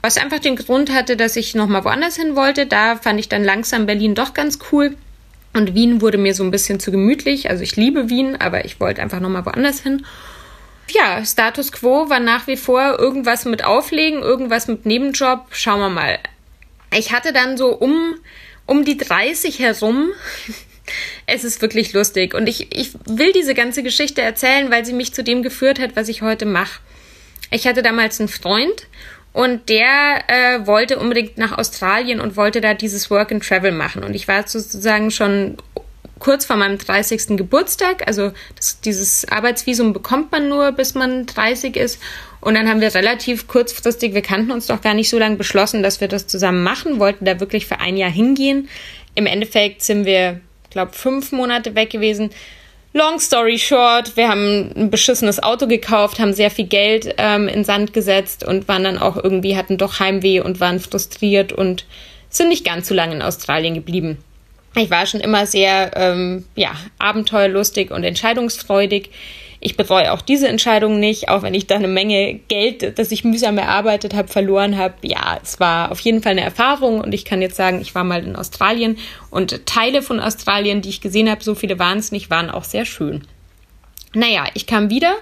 Was 0.00 0.16
einfach 0.16 0.38
den 0.38 0.56
Grund 0.56 0.92
hatte, 0.92 1.16
dass 1.16 1.36
ich 1.36 1.54
nochmal 1.54 1.84
woanders 1.84 2.16
hin 2.16 2.36
wollte. 2.36 2.66
Da 2.66 2.96
fand 2.96 3.18
ich 3.18 3.28
dann 3.28 3.42
langsam 3.42 3.86
Berlin 3.86 4.14
doch 4.14 4.32
ganz 4.32 4.58
cool. 4.70 4.96
Und 5.54 5.74
Wien 5.74 6.00
wurde 6.00 6.18
mir 6.18 6.34
so 6.34 6.44
ein 6.44 6.52
bisschen 6.52 6.78
zu 6.78 6.92
gemütlich. 6.92 7.50
Also 7.50 7.64
ich 7.64 7.74
liebe 7.74 8.08
Wien, 8.08 8.36
aber 8.36 8.64
ich 8.64 8.78
wollte 8.78 9.02
einfach 9.02 9.18
nochmal 9.18 9.44
woanders 9.44 9.80
hin 9.80 10.04
ja, 10.92 11.24
Status 11.24 11.72
quo 11.72 12.08
war 12.08 12.20
nach 12.20 12.46
wie 12.46 12.56
vor 12.56 12.98
irgendwas 12.98 13.44
mit 13.44 13.64
Auflegen, 13.64 14.22
irgendwas 14.22 14.68
mit 14.68 14.86
Nebenjob. 14.86 15.46
Schauen 15.50 15.80
wir 15.80 15.88
mal. 15.90 16.18
Ich 16.92 17.12
hatte 17.12 17.32
dann 17.32 17.56
so 17.56 17.68
um, 17.68 18.14
um 18.66 18.84
die 18.84 18.96
30 18.96 19.58
herum. 19.58 20.10
Es 21.26 21.44
ist 21.44 21.62
wirklich 21.62 21.92
lustig. 21.92 22.34
Und 22.34 22.48
ich, 22.48 22.74
ich 22.76 22.92
will 23.06 23.32
diese 23.32 23.54
ganze 23.54 23.82
Geschichte 23.82 24.22
erzählen, 24.22 24.70
weil 24.70 24.84
sie 24.84 24.92
mich 24.92 25.14
zu 25.14 25.22
dem 25.22 25.42
geführt 25.42 25.78
hat, 25.78 25.96
was 25.96 26.08
ich 26.08 26.22
heute 26.22 26.46
mache. 26.46 26.80
Ich 27.50 27.66
hatte 27.66 27.82
damals 27.82 28.20
einen 28.20 28.28
Freund 28.28 28.86
und 29.32 29.68
der 29.68 30.24
äh, 30.28 30.66
wollte 30.66 30.98
unbedingt 30.98 31.38
nach 31.38 31.56
Australien 31.56 32.20
und 32.20 32.36
wollte 32.36 32.60
da 32.60 32.74
dieses 32.74 33.10
Work 33.10 33.32
and 33.32 33.46
Travel 33.46 33.72
machen. 33.72 34.04
Und 34.04 34.14
ich 34.14 34.28
war 34.28 34.46
sozusagen 34.46 35.10
schon 35.10 35.56
kurz 36.18 36.44
vor 36.44 36.56
meinem 36.56 36.78
30. 36.78 37.36
Geburtstag. 37.36 38.06
Also 38.06 38.32
das, 38.56 38.80
dieses 38.80 39.26
Arbeitsvisum 39.28 39.92
bekommt 39.92 40.32
man 40.32 40.48
nur, 40.48 40.72
bis 40.72 40.94
man 40.94 41.26
30 41.26 41.76
ist. 41.76 42.00
Und 42.40 42.54
dann 42.54 42.68
haben 42.68 42.80
wir 42.80 42.94
relativ 42.94 43.48
kurzfristig, 43.48 44.14
wir 44.14 44.22
kannten 44.22 44.50
uns 44.50 44.66
doch 44.66 44.80
gar 44.80 44.94
nicht 44.94 45.10
so 45.10 45.18
lange, 45.18 45.36
beschlossen, 45.36 45.82
dass 45.82 46.00
wir 46.00 46.08
das 46.08 46.26
zusammen 46.26 46.62
machen, 46.62 47.00
wollten 47.00 47.24
da 47.24 47.40
wirklich 47.40 47.66
für 47.66 47.80
ein 47.80 47.96
Jahr 47.96 48.10
hingehen. 48.10 48.68
Im 49.14 49.26
Endeffekt 49.26 49.82
sind 49.82 50.04
wir, 50.04 50.40
glaube 50.70 50.92
fünf 50.92 51.32
Monate 51.32 51.74
weg 51.74 51.90
gewesen. 51.90 52.30
Long 52.94 53.20
story 53.20 53.58
short, 53.58 54.16
wir 54.16 54.28
haben 54.28 54.72
ein 54.74 54.90
beschissenes 54.90 55.42
Auto 55.42 55.66
gekauft, 55.66 56.18
haben 56.18 56.32
sehr 56.32 56.50
viel 56.50 56.66
Geld 56.66 57.14
ähm, 57.18 57.46
in 57.46 57.62
Sand 57.62 57.92
gesetzt 57.92 58.44
und 58.44 58.66
waren 58.66 58.84
dann 58.84 58.98
auch 58.98 59.16
irgendwie, 59.16 59.56
hatten 59.56 59.76
doch 59.76 60.00
Heimweh 60.00 60.40
und 60.40 60.58
waren 60.60 60.80
frustriert 60.80 61.52
und 61.52 61.84
sind 62.30 62.48
nicht 62.48 62.64
ganz 62.64 62.88
so 62.88 62.94
lange 62.94 63.14
in 63.14 63.22
Australien 63.22 63.74
geblieben. 63.74 64.18
Ich 64.74 64.90
war 64.90 65.06
schon 65.06 65.20
immer 65.20 65.46
sehr 65.46 65.90
ähm, 65.96 66.44
ja, 66.54 66.72
abenteuerlustig 66.98 67.90
und 67.90 68.04
entscheidungsfreudig. 68.04 69.10
Ich 69.60 69.76
bereue 69.76 70.12
auch 70.12 70.20
diese 70.20 70.46
Entscheidung 70.48 71.00
nicht, 71.00 71.28
auch 71.28 71.42
wenn 71.42 71.54
ich 71.54 71.66
da 71.66 71.74
eine 71.74 71.88
Menge 71.88 72.40
Geld, 72.48 72.98
das 72.98 73.10
ich 73.10 73.24
mühsam 73.24 73.58
erarbeitet 73.58 74.14
habe, 74.14 74.28
verloren 74.28 74.78
habe. 74.78 74.94
Ja, 75.02 75.38
es 75.42 75.58
war 75.58 75.90
auf 75.90 76.00
jeden 76.00 76.22
Fall 76.22 76.32
eine 76.32 76.42
Erfahrung 76.42 77.00
und 77.00 77.12
ich 77.12 77.24
kann 77.24 77.42
jetzt 77.42 77.56
sagen, 77.56 77.80
ich 77.80 77.94
war 77.94 78.04
mal 78.04 78.22
in 78.24 78.36
Australien 78.36 78.98
und 79.30 79.66
Teile 79.66 80.02
von 80.02 80.20
Australien, 80.20 80.80
die 80.80 80.90
ich 80.90 81.00
gesehen 81.00 81.28
habe, 81.28 81.42
so 81.42 81.54
viele 81.54 81.78
waren 81.78 81.98
es 81.98 82.12
nicht, 82.12 82.30
waren 82.30 82.50
auch 82.50 82.64
sehr 82.64 82.84
schön. 82.84 83.26
Naja, 84.14 84.44
ich 84.54 84.66
kam 84.66 84.90
wieder. 84.90 85.14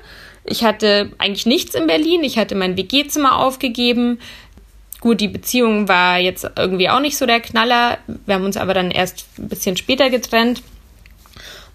Ich 0.45 0.63
hatte 0.63 1.11
eigentlich 1.19 1.47
nichts 1.47 1.75
in 1.75 1.87
Berlin. 1.87 2.23
Ich 2.23 2.39
hatte 2.39 2.55
mein 2.55 2.77
WG-Zimmer 2.77 3.39
aufgegeben, 3.39 4.19
Gut, 5.01 5.21
die 5.21 5.29
Beziehung 5.29 5.89
war 5.89 6.19
jetzt 6.19 6.51
irgendwie 6.57 6.89
auch 6.89 7.01
nicht 7.01 7.19
so 7.19 7.27
der 7.27 7.41
Knaller. 7.41 7.99
Wir 8.25 8.35
haben 8.35 8.45
uns 8.45 8.57
aber 8.57 8.73
dann 8.75 8.91
erst 8.91 9.27
ein 9.39 9.49
bisschen 9.49 9.77
später 9.77 10.09
getrennt. 10.11 10.63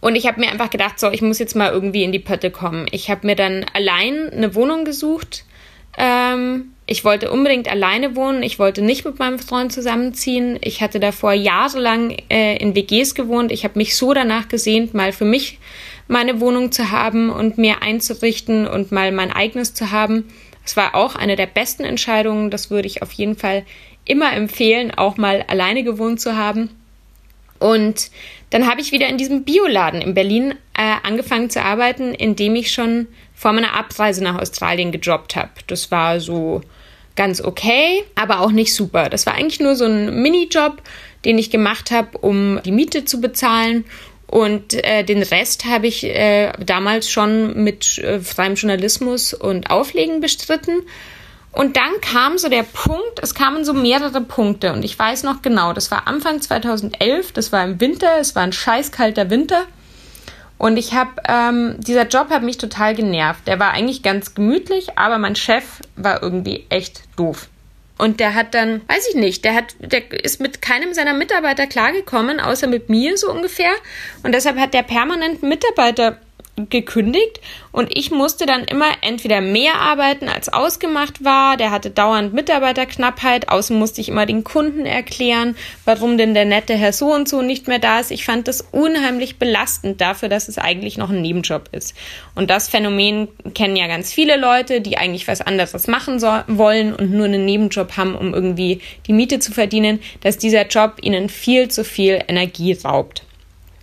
Und 0.02 0.16
ich 0.16 0.28
habe 0.28 0.40
mir 0.40 0.52
einfach 0.52 0.72
gedacht, 0.72 1.00
so, 1.00 1.12
ich 1.12 1.22
muss 1.22 1.40
jetzt 1.40 1.56
mal 1.56 1.72
irgendwie 1.72 2.04
in 2.04 2.12
die 2.12 2.20
Pötte 2.20 2.52
kommen. 2.52 2.88
Ich 2.92 3.10
habe 3.10 3.26
mir 3.26 3.36
dann 3.36 3.66
allein 3.74 4.30
eine 4.32 4.56
Wohnung 4.56 4.84
gesucht. 4.84 5.46
Ähm, 5.98 6.74
ich 6.88 7.06
wollte 7.06 7.32
unbedingt 7.32 7.70
alleine 7.70 8.16
wohnen. 8.16 8.42
Ich 8.44 8.58
wollte 8.60 8.82
nicht 8.82 9.06
mit 9.06 9.20
meinem 9.20 9.40
Freund 9.40 9.72
zusammenziehen. 9.72 10.58
Ich 10.62 10.82
hatte 10.82 11.00
davor 11.00 11.34
jahrelang 11.34 12.18
äh, 12.30 12.58
in 12.58 12.76
WGs 12.76 13.14
gewohnt. 13.14 13.52
Ich 13.52 13.64
habe 13.64 13.78
mich 13.78 13.96
so 13.96 14.14
danach 14.14 14.50
gesehnt, 14.50 14.94
mal 14.94 15.14
für 15.14 15.24
mich 15.24 15.60
meine 16.08 16.42
Wohnung 16.42 16.72
zu 16.72 16.92
haben 16.92 17.30
und 17.30 17.58
mir 17.58 17.82
einzurichten 17.84 18.68
und 18.68 18.92
mal 18.92 19.12
mein 19.12 19.32
eigenes 19.32 19.74
zu 19.74 19.92
haben. 19.92 20.28
Es 20.66 20.76
war 20.76 20.96
auch 20.96 21.16
eine 21.16 21.36
der 21.36 21.46
besten 21.46 21.84
Entscheidungen. 21.84 22.50
Das 22.50 22.72
würde 22.72 22.88
ich 22.88 23.02
auf 23.02 23.12
jeden 23.12 23.38
Fall 23.38 23.64
immer 24.06 24.34
empfehlen, 24.34 24.92
auch 24.92 25.18
mal 25.18 25.46
alleine 25.48 25.84
gewohnt 25.84 26.20
zu 26.20 26.36
haben. 26.36 26.70
Und 27.60 28.10
dann 28.52 28.70
habe 28.70 28.82
ich 28.82 28.92
wieder 28.92 29.08
in 29.08 29.18
diesem 29.18 29.44
Bioladen 29.44 30.02
in 30.02 30.14
Berlin 30.14 30.52
äh, 30.78 30.96
angefangen 31.04 31.50
zu 31.50 31.62
arbeiten, 31.62 32.14
in 32.14 32.36
dem 32.36 32.56
ich 32.56 32.72
schon 32.72 33.08
vor 33.34 33.54
meiner 33.54 33.74
Abreise 33.74 34.24
nach 34.24 34.40
Australien 34.40 34.92
gejobbt 34.92 35.36
habe. 35.36 35.50
Das 35.68 35.90
war 35.90 36.20
so 36.20 36.62
ganz 37.16 37.42
okay, 37.42 38.04
aber 38.16 38.42
auch 38.42 38.52
nicht 38.52 38.74
super. 38.74 39.10
Das 39.10 39.26
war 39.26 39.34
eigentlich 39.34 39.60
nur 39.60 39.76
so 39.76 39.86
ein 39.86 40.22
Minijob, 40.22 40.82
den 41.26 41.38
ich 41.38 41.50
gemacht 41.50 41.92
habe, 41.92 42.18
um 42.20 42.60
die 42.64 42.72
Miete 42.72 43.06
zu 43.06 43.20
bezahlen 43.20 43.86
und 44.32 44.74
äh, 44.74 45.04
den 45.04 45.24
Rest 45.24 45.66
habe 45.66 45.88
ich 45.88 46.06
äh, 46.06 46.54
damals 46.66 47.12
schon 47.12 47.66
mit 47.66 47.98
äh, 47.98 48.22
freiem 48.22 48.56
Journalismus 48.56 49.34
und 49.34 49.70
Auflegen 49.70 50.22
bestritten. 50.22 50.84
Und 51.52 51.76
dann 51.76 52.00
kam 52.02 52.38
so 52.38 52.48
der 52.48 52.64
Punkt, 52.64 53.20
es 53.22 53.36
kamen 53.36 53.66
so 53.66 53.74
mehrere 53.74 54.22
Punkte 54.22 54.72
und 54.72 54.84
ich 54.84 54.98
weiß 54.98 55.24
noch 55.24 55.42
genau, 55.42 55.74
das 55.74 55.92
war 55.92 56.08
Anfang 56.08 56.42
2011, 56.42 57.34
das 57.34 57.52
war 57.52 57.64
im 57.64 57.82
Winter, 57.82 58.20
es 58.20 58.36
war 58.36 58.44
ein 58.44 58.54
scheißkalter 58.54 59.30
Winter. 59.30 59.66
Und 60.58 60.78
ich 60.78 60.94
habe, 60.94 61.10
ähm, 61.28 61.76
dieser 61.80 62.08
Job 62.08 62.30
hat 62.30 62.44
mich 62.44 62.60
total 62.60 62.94
genervt. 62.94 63.48
Der 63.48 63.60
war 63.60 63.72
eigentlich 63.72 64.04
ganz 64.04 64.36
gemütlich, 64.36 64.96
aber 64.96 65.18
mein 65.18 65.36
Chef 65.36 65.64
war 65.96 66.22
irgendwie 66.22 66.68
echt 66.70 67.02
doof. 67.18 67.50
Und 67.98 68.20
der 68.20 68.36
hat 68.36 68.54
dann, 68.54 68.82
weiß 68.88 69.10
ich 69.10 69.16
nicht, 69.16 69.44
der 69.44 69.56
hat, 69.56 69.76
der 69.80 70.24
ist 70.24 70.40
mit 70.40 70.62
keinem 70.62 70.94
seiner 70.94 71.14
Mitarbeiter 71.14 71.68
klargekommen, 71.68 72.40
außer 72.40 72.68
mit 72.68 72.90
mir 72.90 73.18
so 73.18 73.32
ungefähr. 73.32 73.72
Und 74.24 74.34
deshalb 74.34 74.58
hat 74.58 74.74
der 74.74 74.84
permanent 74.84 75.44
Mitarbeiter 75.44 76.18
gekündigt 76.70 77.40
und 77.72 77.96
ich 77.96 78.12
musste 78.12 78.46
dann 78.46 78.66
immer 78.66 78.90
entweder 79.02 79.42
mehr 79.42 79.76
arbeiten 79.76 80.28
als 80.28 80.50
ausgemacht 80.50 81.24
war. 81.24 81.58
Der 81.58 81.72
hatte 81.72 81.90
dauernd 81.90 82.34
Mitarbeiterknappheit. 82.34 83.50
Außen 83.50 83.78
musste 83.78 84.02
ich 84.02 84.10
immer 84.10 84.26
den 84.26 84.44
Kunden 84.44 84.86
erklären, 84.86 85.56
warum 85.86 86.18
denn 86.18 86.34
der 86.34 86.46
nette 86.46 86.74
Herr 86.74 86.94
so 86.94 87.14
und 87.14 87.30
so 87.30 87.42
nicht 87.42 87.68
mehr 87.68 87.80
da 87.80 88.00
ist. 88.00 88.12
Ich 88.12 88.26
fand 88.26 88.48
das 88.48 88.62
unheimlich 88.72 89.38
belastend 89.38 90.02
dafür, 90.02 90.30
dass 90.30 90.48
es 90.48 90.58
eigentlich 90.58 90.98
noch 90.98 91.10
ein 91.10 91.22
Nebenjob 91.22 91.70
ist. 91.72 91.96
Und 92.36 92.50
das 92.50 92.68
Phänomen 92.68 93.30
kennen 93.54 93.76
ja 93.76 93.88
ganz 93.88 94.12
viele 94.12 94.38
Leute, 94.38 94.82
die 94.82 94.98
eigentlich 94.98 95.28
was 95.28 95.42
anderes 95.42 95.88
machen 95.88 96.20
so 96.20 96.28
wollen 96.48 96.94
und 96.94 97.12
nur 97.12 97.26
einen 97.26 97.46
Nebenjob 97.46 97.96
haben, 97.98 98.16
um 98.16 98.34
irgendwie 98.34 98.82
die 99.08 99.14
Miete 99.14 99.40
zu 99.40 99.52
verdienen, 99.52 100.00
dass 100.22 100.38
dieser 100.38 100.68
Job 100.68 100.98
ihnen 101.02 101.30
viel 101.30 101.70
zu 101.70 101.84
viel 101.84 102.22
Energie 102.28 102.74
raubt. 102.74 103.24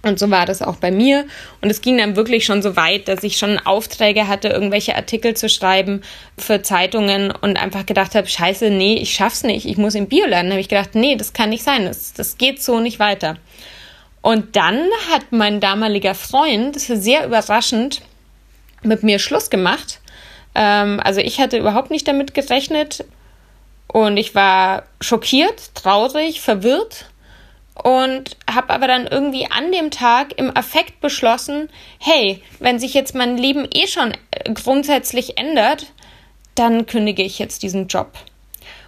Und 0.02 0.18
so 0.18 0.30
war 0.30 0.46
das 0.46 0.62
auch 0.62 0.76
bei 0.76 0.90
mir. 0.90 1.26
Und 1.60 1.70
es 1.70 1.80
ging 1.80 1.98
dann 1.98 2.14
wirklich 2.14 2.44
schon 2.44 2.62
so 2.62 2.76
weit, 2.76 3.08
dass 3.08 3.24
ich 3.24 3.36
schon 3.36 3.58
Aufträge 3.58 4.28
hatte, 4.28 4.48
irgendwelche 4.48 4.94
Artikel 4.94 5.34
zu 5.34 5.48
schreiben 5.48 6.02
für 6.36 6.62
Zeitungen 6.62 7.32
und 7.32 7.60
einfach 7.60 7.84
gedacht 7.84 8.14
habe, 8.14 8.28
scheiße, 8.28 8.70
nee, 8.70 8.94
ich 8.94 9.12
schaff's 9.12 9.42
nicht, 9.42 9.66
ich 9.66 9.76
muss 9.76 9.96
im 9.96 10.06
Bioladen. 10.06 10.46
Dann 10.46 10.52
habe 10.52 10.60
ich 10.60 10.68
gedacht, 10.68 10.94
nee, 10.94 11.16
das 11.16 11.32
kann 11.32 11.50
nicht 11.50 11.64
sein, 11.64 11.86
das, 11.86 12.12
das 12.12 12.38
geht 12.38 12.62
so 12.62 12.78
nicht 12.78 13.00
weiter. 13.00 13.36
Und 14.22 14.56
dann 14.56 14.80
hat 15.10 15.26
mein 15.30 15.60
damaliger 15.60 16.14
Freund, 16.14 16.78
sehr 16.78 17.26
überraschend, 17.26 18.02
mit 18.82 19.02
mir 19.02 19.18
Schluss 19.18 19.50
gemacht. 19.50 20.00
Ähm, 20.54 21.00
also 21.02 21.20
ich 21.20 21.40
hatte 21.40 21.58
überhaupt 21.58 21.90
nicht 21.90 22.06
damit 22.06 22.34
gerechnet 22.34 23.04
und 23.88 24.16
ich 24.16 24.34
war 24.34 24.84
schockiert, 25.00 25.74
traurig, 25.74 26.40
verwirrt 26.40 27.06
und 27.82 28.36
habe 28.50 28.70
aber 28.70 28.86
dann 28.86 29.06
irgendwie 29.06 29.50
an 29.50 29.72
dem 29.72 29.90
Tag 29.90 30.38
im 30.38 30.54
Affekt 30.56 31.00
beschlossen, 31.00 31.68
hey, 31.98 32.42
wenn 32.58 32.78
sich 32.78 32.94
jetzt 32.94 33.14
mein 33.14 33.36
Leben 33.36 33.68
eh 33.72 33.86
schon 33.86 34.12
äh, 34.30 34.52
grundsätzlich 34.52 35.38
ändert, 35.38 35.92
dann 36.54 36.86
kündige 36.86 37.22
ich 37.22 37.38
jetzt 37.38 37.62
diesen 37.62 37.86
Job. 37.86 38.12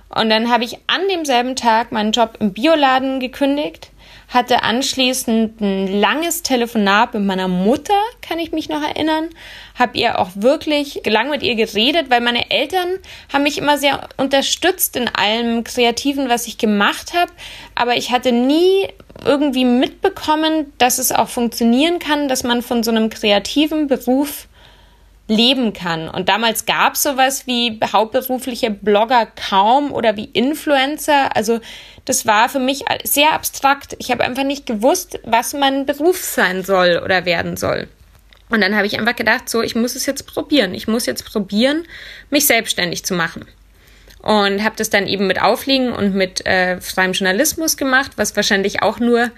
Und 0.09 0.28
dann 0.28 0.50
habe 0.50 0.64
ich 0.64 0.78
an 0.88 1.02
demselben 1.09 1.54
Tag 1.54 1.92
meinen 1.92 2.11
Job 2.11 2.37
im 2.40 2.52
Bioladen 2.52 3.20
gekündigt, 3.20 3.90
hatte 4.30 4.62
anschließend 4.62 5.60
ein 5.60 6.00
langes 6.00 6.42
Telefonat 6.42 7.14
mit 7.14 7.25
meiner 7.25 7.49
Mutter, 7.49 8.00
kann 8.22 8.38
ich 8.38 8.52
mich 8.52 8.68
noch 8.68 8.80
erinnern, 8.80 9.28
habe 9.76 9.99
ihr 9.99 10.20
auch 10.20 10.30
wirklich 10.37 11.02
lang 11.04 11.30
mit 11.30 11.42
ihr 11.42 11.56
geredet, 11.56 12.10
weil 12.10 12.20
meine 12.20 12.50
Eltern 12.50 12.88
haben 13.32 13.42
mich 13.42 13.58
immer 13.58 13.76
sehr 13.76 14.08
unterstützt 14.16 14.96
in 14.96 15.08
allem 15.08 15.64
Kreativen, 15.64 16.28
was 16.28 16.46
ich 16.46 16.58
gemacht 16.58 17.12
habe, 17.12 17.32
aber 17.75 17.96
ich 17.96 18.12
hatte 18.12 18.30
nie 18.30 18.88
irgendwie 19.25 19.64
mitbekommen, 19.64 20.72
dass 20.78 20.99
es 20.99 21.12
auch 21.12 21.28
funktionieren 21.28 21.99
kann, 21.99 22.28
dass 22.28 22.44
man 22.44 22.62
von 22.62 22.82
so 22.84 22.92
einem 22.92 23.10
kreativen 23.10 23.88
Beruf 23.88 24.46
leben 25.30 25.72
kann. 25.72 26.08
Und 26.08 26.28
damals 26.28 26.66
gab 26.66 26.94
es 26.94 27.04
sowas 27.04 27.46
wie 27.46 27.78
hauptberufliche 27.80 28.70
Blogger 28.70 29.28
kaum 29.49 29.92
oder 29.92 30.16
wie 30.16 30.25
Influencer. 30.25 31.34
Also 31.37 31.60
das 32.04 32.26
war 32.26 32.49
für 32.49 32.58
mich 32.58 32.84
sehr 33.04 33.32
abstrakt. 33.32 33.94
Ich 33.99 34.10
habe 34.10 34.25
einfach 34.25 34.42
nicht 34.42 34.66
gewusst, 34.66 35.20
was 35.22 35.54
mein 35.54 35.87
Beruf 35.87 36.18
sein 36.18 36.64
soll 36.64 37.00
oder 37.04 37.25
werden 37.25 37.56
soll. 37.56 37.87
Und 38.49 38.60
dann 38.60 38.75
habe 38.75 38.88
ich 38.88 38.99
einfach 38.99 39.14
gedacht, 39.14 39.49
so, 39.49 39.62
ich 39.62 39.76
muss 39.76 39.94
es 39.94 40.04
jetzt 40.04 40.26
probieren. 40.26 40.75
Ich 40.75 40.88
muss 40.88 41.06
jetzt 41.06 41.25
probieren, 41.25 41.84
mich 42.30 42.46
selbstständig 42.46 43.04
zu 43.04 43.14
machen. 43.14 43.46
Und 44.22 44.64
habe 44.64 44.75
das 44.76 44.90
dann 44.90 45.06
eben 45.06 45.28
mit 45.28 45.40
Aufliegen 45.40 45.92
und 45.92 46.12
mit 46.14 46.44
äh, 46.44 46.80
freiem 46.80 47.12
Journalismus 47.12 47.76
gemacht, 47.76 48.12
was 48.16 48.34
wahrscheinlich 48.34 48.82
auch 48.82 48.99
nur 48.99 49.30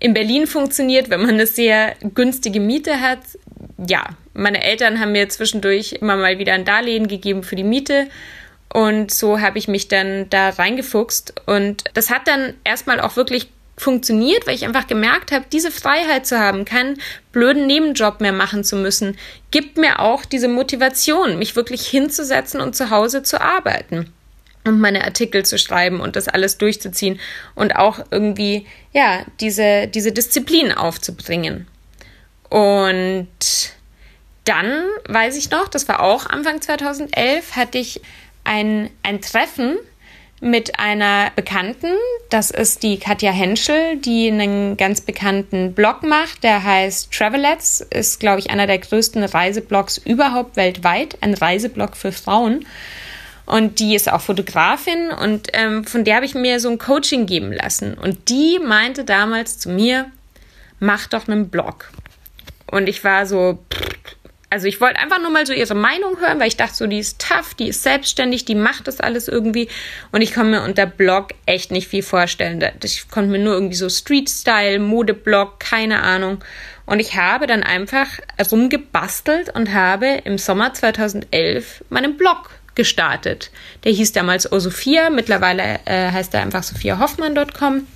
in 0.00 0.14
Berlin 0.14 0.46
funktioniert, 0.46 1.10
wenn 1.10 1.20
man 1.20 1.30
eine 1.30 1.46
sehr 1.46 1.94
günstige 2.14 2.60
Miete 2.60 3.00
hat. 3.00 3.20
Ja, 3.88 4.10
meine 4.34 4.62
Eltern 4.62 5.00
haben 5.00 5.12
mir 5.12 5.28
zwischendurch 5.28 5.94
immer 5.94 6.16
mal 6.16 6.38
wieder 6.38 6.52
ein 6.52 6.64
Darlehen 6.64 7.08
gegeben 7.08 7.42
für 7.42 7.56
die 7.56 7.64
Miete. 7.64 8.08
Und 8.72 9.10
so 9.10 9.40
habe 9.40 9.58
ich 9.58 9.66
mich 9.66 9.88
dann 9.88 10.28
da 10.30 10.50
reingefuchst. 10.50 11.34
Und 11.46 11.84
das 11.94 12.10
hat 12.10 12.28
dann 12.28 12.54
erstmal 12.64 13.00
auch 13.00 13.16
wirklich 13.16 13.48
funktioniert, 13.76 14.46
weil 14.46 14.54
ich 14.54 14.64
einfach 14.64 14.86
gemerkt 14.86 15.32
habe, 15.32 15.46
diese 15.52 15.70
Freiheit 15.70 16.26
zu 16.26 16.38
haben, 16.38 16.64
keinen 16.64 17.00
blöden 17.32 17.66
Nebenjob 17.66 18.20
mehr 18.20 18.32
machen 18.32 18.64
zu 18.64 18.76
müssen, 18.76 19.16
gibt 19.52 19.78
mir 19.78 20.00
auch 20.00 20.24
diese 20.24 20.48
Motivation, 20.48 21.38
mich 21.38 21.54
wirklich 21.54 21.86
hinzusetzen 21.86 22.60
und 22.60 22.74
zu 22.74 22.90
Hause 22.90 23.22
zu 23.22 23.40
arbeiten 23.40 24.12
und 24.68 24.80
meine 24.80 25.04
Artikel 25.04 25.44
zu 25.44 25.58
schreiben 25.58 26.00
und 26.00 26.16
das 26.16 26.28
alles 26.28 26.58
durchzuziehen 26.58 27.18
und 27.54 27.76
auch 27.76 28.00
irgendwie, 28.10 28.66
ja, 28.92 29.24
diese, 29.40 29.88
diese 29.88 30.12
Disziplin 30.12 30.72
aufzubringen. 30.72 31.66
Und 32.48 33.28
dann 34.44 34.84
weiß 35.08 35.36
ich 35.36 35.50
noch, 35.50 35.68
das 35.68 35.88
war 35.88 36.00
auch 36.00 36.26
Anfang 36.26 36.60
2011, 36.60 37.56
hatte 37.56 37.78
ich 37.78 38.00
ein, 38.44 38.88
ein 39.02 39.20
Treffen 39.20 39.76
mit 40.40 40.78
einer 40.78 41.30
Bekannten. 41.34 41.88
Das 42.30 42.50
ist 42.50 42.82
die 42.82 42.98
Katja 42.98 43.32
Henschel, 43.32 43.96
die 43.96 44.28
einen 44.28 44.76
ganz 44.76 45.00
bekannten 45.00 45.74
Blog 45.74 46.02
macht. 46.02 46.44
Der 46.44 46.62
heißt 46.62 47.12
Travelets, 47.12 47.80
ist, 47.80 48.20
glaube 48.20 48.38
ich, 48.40 48.50
einer 48.50 48.66
der 48.66 48.78
größten 48.78 49.22
Reiseblogs 49.24 49.98
überhaupt 49.98 50.56
weltweit. 50.56 51.18
Ein 51.20 51.34
Reiseblog 51.34 51.96
für 51.96 52.12
Frauen. 52.12 52.64
Und 53.48 53.78
die 53.78 53.94
ist 53.94 54.12
auch 54.12 54.20
Fotografin 54.20 55.08
und 55.10 55.48
ähm, 55.54 55.84
von 55.84 56.04
der 56.04 56.16
habe 56.16 56.26
ich 56.26 56.34
mir 56.34 56.60
so 56.60 56.68
ein 56.68 56.76
Coaching 56.76 57.24
geben 57.24 57.50
lassen. 57.50 57.94
Und 57.94 58.28
die 58.28 58.58
meinte 58.58 59.04
damals 59.04 59.58
zu 59.58 59.70
mir, 59.70 60.10
mach 60.80 61.06
doch 61.06 61.28
einen 61.28 61.48
Blog. 61.48 61.90
Und 62.70 62.90
ich 62.90 63.02
war 63.04 63.24
so, 63.24 63.64
also 64.50 64.66
ich 64.66 64.82
wollte 64.82 65.00
einfach 65.00 65.18
nur 65.18 65.30
mal 65.30 65.46
so 65.46 65.54
ihre 65.54 65.74
Meinung 65.74 66.20
hören, 66.20 66.38
weil 66.38 66.48
ich 66.48 66.58
dachte 66.58 66.74
so, 66.74 66.86
die 66.86 66.98
ist 66.98 67.26
tough, 67.26 67.54
die 67.54 67.68
ist 67.68 67.82
selbstständig, 67.82 68.44
die 68.44 68.54
macht 68.54 68.86
das 68.86 69.00
alles 69.00 69.28
irgendwie. 69.28 69.70
Und 70.12 70.20
ich 70.20 70.34
konnte 70.34 70.50
mir 70.50 70.62
unter 70.62 70.84
Blog 70.84 71.28
echt 71.46 71.70
nicht 71.70 71.88
viel 71.88 72.02
vorstellen. 72.02 72.62
Ich 72.84 73.08
konnte 73.08 73.30
mir 73.30 73.38
nur 73.38 73.54
irgendwie 73.54 73.76
so 73.76 73.88
Street-Style, 73.88 74.78
Modeblog, 74.78 75.58
keine 75.58 76.02
Ahnung. 76.02 76.44
Und 76.84 77.00
ich 77.00 77.16
habe 77.16 77.46
dann 77.46 77.62
einfach 77.62 78.08
rumgebastelt 78.52 79.54
und 79.54 79.72
habe 79.72 80.20
im 80.24 80.36
Sommer 80.36 80.74
2011 80.74 81.82
meinen 81.88 82.18
Blog 82.18 82.57
gestartet. 82.78 83.50
Der 83.84 83.92
hieß 83.92 84.12
damals 84.12 84.50
O 84.50 84.58
Sophia, 84.60 85.10
mittlerweile 85.10 85.80
äh, 85.84 86.10
heißt 86.12 86.32
er 86.32 86.40
einfach 86.40 86.62
sophiahoffmann.com. 86.62 87.86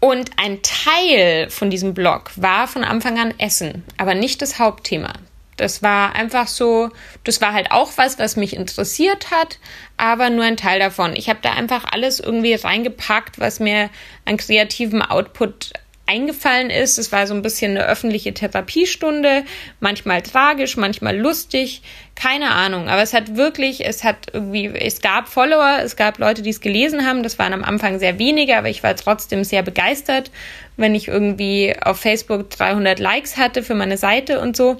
Und 0.00 0.30
ein 0.36 0.58
Teil 0.62 1.48
von 1.48 1.70
diesem 1.70 1.94
Blog 1.94 2.32
war 2.36 2.68
von 2.68 2.84
Anfang 2.84 3.18
an 3.18 3.32
Essen, 3.38 3.84
aber 3.96 4.14
nicht 4.14 4.42
das 4.42 4.58
Hauptthema. 4.58 5.12
Das 5.56 5.82
war 5.82 6.16
einfach 6.16 6.48
so, 6.48 6.90
das 7.22 7.40
war 7.40 7.52
halt 7.52 7.70
auch 7.70 7.92
was, 7.96 8.18
was 8.18 8.34
mich 8.34 8.56
interessiert 8.56 9.30
hat, 9.30 9.58
aber 9.96 10.28
nur 10.28 10.44
ein 10.44 10.56
Teil 10.56 10.80
davon. 10.80 11.14
Ich 11.14 11.28
habe 11.28 11.38
da 11.40 11.52
einfach 11.52 11.84
alles 11.84 12.18
irgendwie 12.18 12.54
reingepackt, 12.54 13.38
was 13.38 13.60
mir 13.60 13.88
an 14.24 14.36
kreativem 14.36 15.00
Output 15.00 15.72
eingefallen 16.06 16.70
ist. 16.70 16.98
Es 16.98 17.12
war 17.12 17.26
so 17.26 17.34
ein 17.34 17.42
bisschen 17.42 17.72
eine 17.72 17.86
öffentliche 17.86 18.34
Therapiestunde, 18.34 19.44
manchmal 19.80 20.22
tragisch, 20.22 20.76
manchmal 20.76 21.16
lustig, 21.16 21.82
keine 22.14 22.50
Ahnung. 22.50 22.88
Aber 22.88 23.02
es 23.02 23.14
hat 23.14 23.36
wirklich, 23.36 23.86
es 23.86 24.04
hat 24.04 24.26
irgendwie, 24.32 24.66
es 24.66 25.00
gab 25.00 25.28
Follower, 25.28 25.78
es 25.82 25.96
gab 25.96 26.18
Leute, 26.18 26.42
die 26.42 26.50
es 26.50 26.60
gelesen 26.60 27.06
haben. 27.06 27.22
Das 27.22 27.38
waren 27.38 27.52
am 27.52 27.64
Anfang 27.64 27.98
sehr 27.98 28.18
wenige, 28.18 28.56
aber 28.56 28.68
ich 28.68 28.82
war 28.82 28.94
trotzdem 28.96 29.44
sehr 29.44 29.62
begeistert, 29.62 30.30
wenn 30.76 30.94
ich 30.94 31.08
irgendwie 31.08 31.74
auf 31.80 32.00
Facebook 32.00 32.50
300 32.50 32.98
Likes 32.98 33.36
hatte 33.36 33.62
für 33.62 33.74
meine 33.74 33.96
Seite 33.96 34.40
und 34.40 34.56
so. 34.56 34.76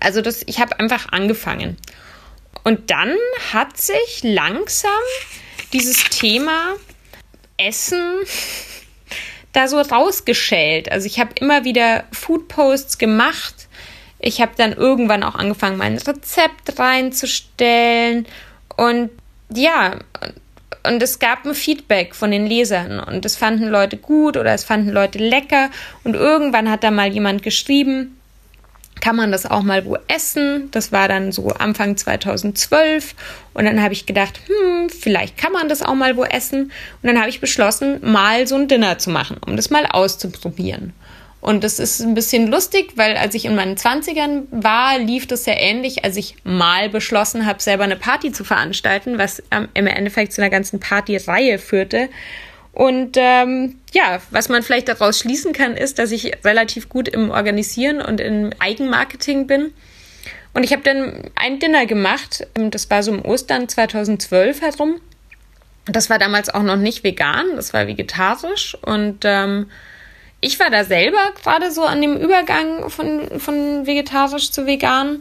Also 0.00 0.22
das, 0.22 0.42
ich 0.46 0.60
habe 0.60 0.78
einfach 0.80 1.12
angefangen. 1.12 1.76
Und 2.64 2.90
dann 2.90 3.14
hat 3.52 3.76
sich 3.76 4.22
langsam 4.22 4.90
dieses 5.72 6.04
Thema 6.04 6.74
Essen 7.58 8.02
da 9.56 9.68
so 9.68 9.80
rausgeschält. 9.80 10.92
Also 10.92 11.06
ich 11.06 11.18
habe 11.18 11.30
immer 11.40 11.64
wieder 11.64 12.04
Foodposts 12.12 12.98
gemacht. 12.98 13.68
Ich 14.18 14.40
habe 14.40 14.52
dann 14.56 14.72
irgendwann 14.72 15.22
auch 15.22 15.34
angefangen, 15.34 15.78
mein 15.78 15.96
Rezept 15.96 16.78
reinzustellen. 16.78 18.26
Und 18.76 19.10
ja, 19.50 19.96
und 20.86 21.02
es 21.02 21.18
gab 21.18 21.44
ein 21.44 21.54
Feedback 21.54 22.14
von 22.14 22.30
den 22.30 22.46
Lesern 22.46 23.00
und 23.00 23.24
es 23.24 23.36
fanden 23.36 23.68
Leute 23.68 23.96
gut 23.96 24.36
oder 24.36 24.52
es 24.52 24.64
fanden 24.64 24.90
Leute 24.90 25.18
lecker. 25.18 25.70
Und 26.04 26.14
irgendwann 26.14 26.70
hat 26.70 26.84
da 26.84 26.90
mal 26.90 27.12
jemand 27.12 27.42
geschrieben, 27.42 28.15
kann 29.00 29.16
man 29.16 29.32
das 29.32 29.46
auch 29.46 29.62
mal 29.62 29.84
wo 29.84 29.96
essen. 30.08 30.70
Das 30.70 30.92
war 30.92 31.08
dann 31.08 31.32
so 31.32 31.48
Anfang 31.48 31.96
2012. 31.96 33.14
Und 33.54 33.64
dann 33.64 33.82
habe 33.82 33.92
ich 33.92 34.06
gedacht, 34.06 34.40
hm, 34.46 34.88
vielleicht 34.88 35.36
kann 35.36 35.52
man 35.52 35.68
das 35.68 35.82
auch 35.82 35.94
mal 35.94 36.16
wo 36.16 36.24
essen. 36.24 36.64
Und 36.64 36.72
dann 37.02 37.18
habe 37.18 37.28
ich 37.28 37.40
beschlossen, 37.40 38.00
mal 38.02 38.46
so 38.46 38.56
ein 38.56 38.68
Dinner 38.68 38.98
zu 38.98 39.10
machen, 39.10 39.36
um 39.46 39.56
das 39.56 39.70
mal 39.70 39.86
auszuprobieren. 39.86 40.92
Und 41.40 41.62
das 41.62 41.78
ist 41.78 42.00
ein 42.00 42.14
bisschen 42.14 42.48
lustig, 42.48 42.94
weil 42.96 43.16
als 43.16 43.34
ich 43.36 43.44
in 43.44 43.54
meinen 43.54 43.76
20ern 43.76 44.46
war, 44.50 44.98
lief 44.98 45.28
das 45.28 45.44
sehr 45.44 45.60
ähnlich, 45.60 46.04
als 46.04 46.16
ich 46.16 46.34
mal 46.42 46.88
beschlossen 46.88 47.46
habe, 47.46 47.62
selber 47.62 47.84
eine 47.84 47.94
Party 47.94 48.32
zu 48.32 48.42
veranstalten, 48.42 49.16
was 49.16 49.40
im 49.74 49.86
Endeffekt 49.86 50.32
zu 50.32 50.42
einer 50.42 50.50
ganzen 50.50 50.80
Partyreihe 50.80 51.58
führte. 51.58 52.08
Und 52.76 53.16
ähm, 53.18 53.78
ja, 53.94 54.20
was 54.30 54.50
man 54.50 54.62
vielleicht 54.62 54.88
daraus 54.88 55.18
schließen 55.18 55.54
kann, 55.54 55.78
ist, 55.78 55.98
dass 55.98 56.10
ich 56.10 56.44
relativ 56.44 56.90
gut 56.90 57.08
im 57.08 57.30
Organisieren 57.30 58.02
und 58.02 58.20
im 58.20 58.50
Eigenmarketing 58.58 59.46
bin. 59.46 59.72
Und 60.52 60.62
ich 60.62 60.72
habe 60.72 60.82
dann 60.82 61.22
ein 61.36 61.58
Dinner 61.58 61.86
gemacht. 61.86 62.46
Das 62.52 62.90
war 62.90 63.02
so 63.02 63.12
im 63.14 63.24
Ostern 63.24 63.66
2012 63.66 64.60
herum. 64.60 65.00
Das 65.86 66.10
war 66.10 66.18
damals 66.18 66.50
auch 66.50 66.62
noch 66.62 66.76
nicht 66.76 67.02
vegan, 67.02 67.46
das 67.56 67.72
war 67.72 67.86
vegetarisch. 67.86 68.76
Und 68.82 69.20
ähm, 69.24 69.70
ich 70.42 70.60
war 70.60 70.68
da 70.68 70.84
selber 70.84 71.32
gerade 71.42 71.72
so 71.72 71.82
an 71.82 72.02
dem 72.02 72.14
Übergang 72.14 72.90
von, 72.90 73.40
von 73.40 73.86
vegetarisch 73.86 74.50
zu 74.50 74.66
vegan. 74.66 75.20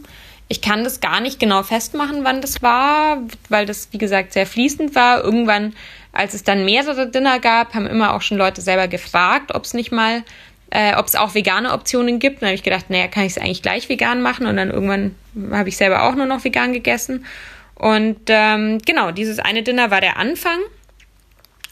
Ich 0.50 0.62
kann 0.62 0.84
das 0.84 1.00
gar 1.00 1.22
nicht 1.22 1.40
genau 1.40 1.64
festmachen, 1.64 2.26
wann 2.26 2.42
das 2.42 2.62
war, 2.62 3.20
weil 3.48 3.66
das, 3.66 3.88
wie 3.92 3.98
gesagt, 3.98 4.34
sehr 4.34 4.46
fließend 4.46 4.94
war. 4.94 5.24
Irgendwann 5.24 5.74
als 6.16 6.34
es 6.34 6.44
dann 6.44 6.66
mehrere 6.66 7.10
Dinner 7.10 7.40
gab, 7.40 7.74
haben 7.74 7.88
immer 7.88 8.14
auch 8.14 8.22
schon 8.22 8.38
Leute 8.38 8.62
selber 8.62 8.88
gefragt, 8.88 9.54
ob 9.54 9.66
es 9.66 9.74
nicht 9.74 9.92
mal, 9.92 10.24
äh, 10.72 10.96
ob 10.96 11.08
es 11.08 11.16
auch 11.16 11.36
vegane 11.36 11.74
Optionen 11.74 12.20
gibt. 12.20 12.42
Dann 12.42 12.48
habe 12.48 12.56
ich 12.56 12.64
gedacht, 12.64 12.90
naja, 12.90 13.08
kann 13.08 13.24
ich 13.24 13.34
es 13.34 13.38
eigentlich 13.38 13.62
gleich 13.62 13.90
vegan 13.90 14.22
machen? 14.22 14.48
Und 14.48 14.58
dann 14.58 14.72
irgendwann 14.72 15.16
habe 15.52 15.70
ich 15.70 15.78
selber 15.78 16.04
auch 16.04 16.16
nur 16.16 16.26
noch 16.26 16.44
vegan 16.44 16.74
gegessen. 16.74 17.26
Und 17.76 18.22
ähm, 18.28 18.80
genau, 18.86 19.12
dieses 19.12 19.40
eine 19.40 19.62
Dinner 19.62 19.92
war 19.92 20.02
der 20.02 20.18
Anfang. 20.18 20.60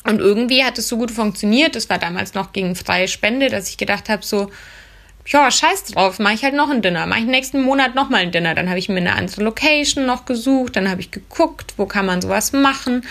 Und 0.03 0.19
irgendwie 0.19 0.65
hat 0.65 0.77
es 0.77 0.89
so 0.89 0.97
gut 0.97 1.11
funktioniert. 1.11 1.75
Das 1.75 1.89
war 1.89 1.97
damals 1.97 2.33
noch 2.33 2.51
gegen 2.51 2.75
freie 2.75 3.07
Spende, 3.07 3.49
dass 3.49 3.69
ich 3.69 3.77
gedacht 3.77 4.09
habe, 4.09 4.23
so, 4.25 4.51
ja, 5.25 5.49
scheiß 5.49 5.85
drauf, 5.85 6.19
mache 6.19 6.33
ich 6.33 6.43
halt 6.43 6.53
noch 6.53 6.69
ein 6.69 6.81
Dinner. 6.81 7.05
Mache 7.05 7.21
ich 7.21 7.25
nächsten 7.25 7.61
Monat 7.61 7.95
noch 7.95 8.09
mal 8.09 8.17
ein 8.17 8.31
Dinner. 8.31 8.53
Dann 8.53 8.67
habe 8.67 8.79
ich 8.79 8.89
mir 8.89 8.97
eine 8.97 9.15
andere 9.15 9.41
Location 9.43 10.05
noch 10.05 10.25
gesucht. 10.25 10.75
Dann 10.75 10.89
habe 10.89 10.99
ich 10.99 11.11
geguckt, 11.11 11.75
wo 11.77 11.85
kann 11.85 12.05
man 12.05 12.21
sowas 12.21 12.51
machen. 12.51 13.05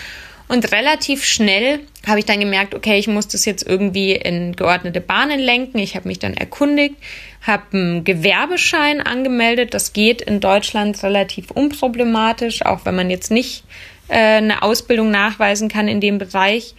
Und 0.53 0.71
relativ 0.71 1.25
schnell 1.25 1.79
habe 2.05 2.19
ich 2.19 2.25
dann 2.25 2.39
gemerkt, 2.39 2.75
okay, 2.75 2.99
ich 2.99 3.07
muss 3.07 3.27
das 3.27 3.43
jetzt 3.43 3.65
irgendwie 3.65 4.11
in 4.11 4.55
geordnete 4.55 5.01
Bahnen 5.01 5.39
lenken. 5.39 5.79
Ich 5.79 5.95
habe 5.95 6.07
mich 6.07 6.19
dann 6.19 6.35
erkundigt, 6.35 6.93
habe 7.41 7.63
einen 7.73 8.03
Gewerbeschein 8.03 9.01
angemeldet. 9.01 9.73
Das 9.73 9.93
geht 9.93 10.21
in 10.21 10.41
Deutschland 10.41 11.01
relativ 11.01 11.49
unproblematisch, 11.49 12.63
auch 12.63 12.85
wenn 12.85 12.93
man 12.93 13.09
jetzt 13.09 13.31
nicht 13.31 13.63
äh, 14.09 14.13
eine 14.37 14.61
Ausbildung 14.61 15.09
nachweisen 15.09 15.69
kann 15.69 15.87
in 15.87 15.99
dem 15.99 16.19
Bereich. 16.19 16.75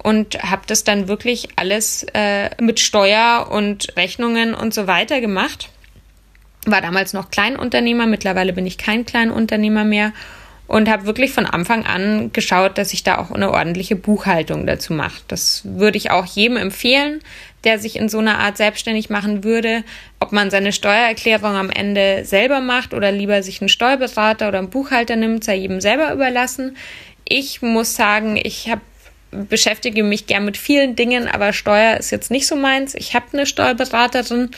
und 0.00 0.40
habe 0.44 0.62
das 0.68 0.84
dann 0.84 1.08
wirklich 1.08 1.48
alles 1.56 2.06
äh, 2.14 2.50
mit 2.62 2.78
Steuer 2.78 3.48
und 3.50 3.96
Rechnungen 3.96 4.54
und 4.54 4.72
so 4.72 4.86
weiter 4.86 5.20
gemacht. 5.20 5.70
War 6.64 6.80
damals 6.80 7.12
noch 7.12 7.32
Kleinunternehmer, 7.32 8.06
mittlerweile 8.06 8.52
bin 8.52 8.66
ich 8.66 8.78
kein 8.78 9.04
Kleinunternehmer 9.04 9.84
mehr 9.84 10.12
und 10.66 10.88
habe 10.88 11.06
wirklich 11.06 11.32
von 11.32 11.46
Anfang 11.46 11.86
an 11.86 12.32
geschaut, 12.32 12.78
dass 12.78 12.92
ich 12.92 13.04
da 13.04 13.18
auch 13.18 13.30
eine 13.30 13.50
ordentliche 13.50 13.96
Buchhaltung 13.96 14.66
dazu 14.66 14.92
mache. 14.92 15.22
Das 15.28 15.62
würde 15.64 15.96
ich 15.96 16.10
auch 16.10 16.24
jedem 16.24 16.56
empfehlen, 16.56 17.20
der 17.64 17.78
sich 17.78 17.96
in 17.96 18.08
so 18.08 18.18
einer 18.18 18.38
Art 18.38 18.56
selbstständig 18.56 19.10
machen 19.10 19.44
würde, 19.44 19.84
ob 20.20 20.32
man 20.32 20.50
seine 20.50 20.72
Steuererklärung 20.72 21.54
am 21.54 21.70
Ende 21.70 22.24
selber 22.24 22.60
macht 22.60 22.94
oder 22.94 23.12
lieber 23.12 23.42
sich 23.42 23.60
einen 23.60 23.68
Steuerberater 23.68 24.48
oder 24.48 24.58
einen 24.58 24.70
Buchhalter 24.70 25.16
nimmt, 25.16 25.44
sei 25.44 25.56
jedem 25.56 25.80
selber 25.80 26.12
überlassen. 26.12 26.76
Ich 27.28 27.62
muss 27.62 27.96
sagen, 27.96 28.38
ich 28.40 28.68
habe 28.70 28.82
beschäftige 29.30 30.02
mich 30.02 30.26
gern 30.26 30.44
mit 30.44 30.56
vielen 30.56 30.96
Dingen, 30.96 31.28
aber 31.28 31.52
Steuer 31.52 31.96
ist 31.96 32.10
jetzt 32.10 32.30
nicht 32.30 32.46
so 32.46 32.56
meins. 32.56 32.94
Ich 32.94 33.14
habe 33.14 33.26
eine 33.32 33.46
Steuerberaterin 33.46 34.50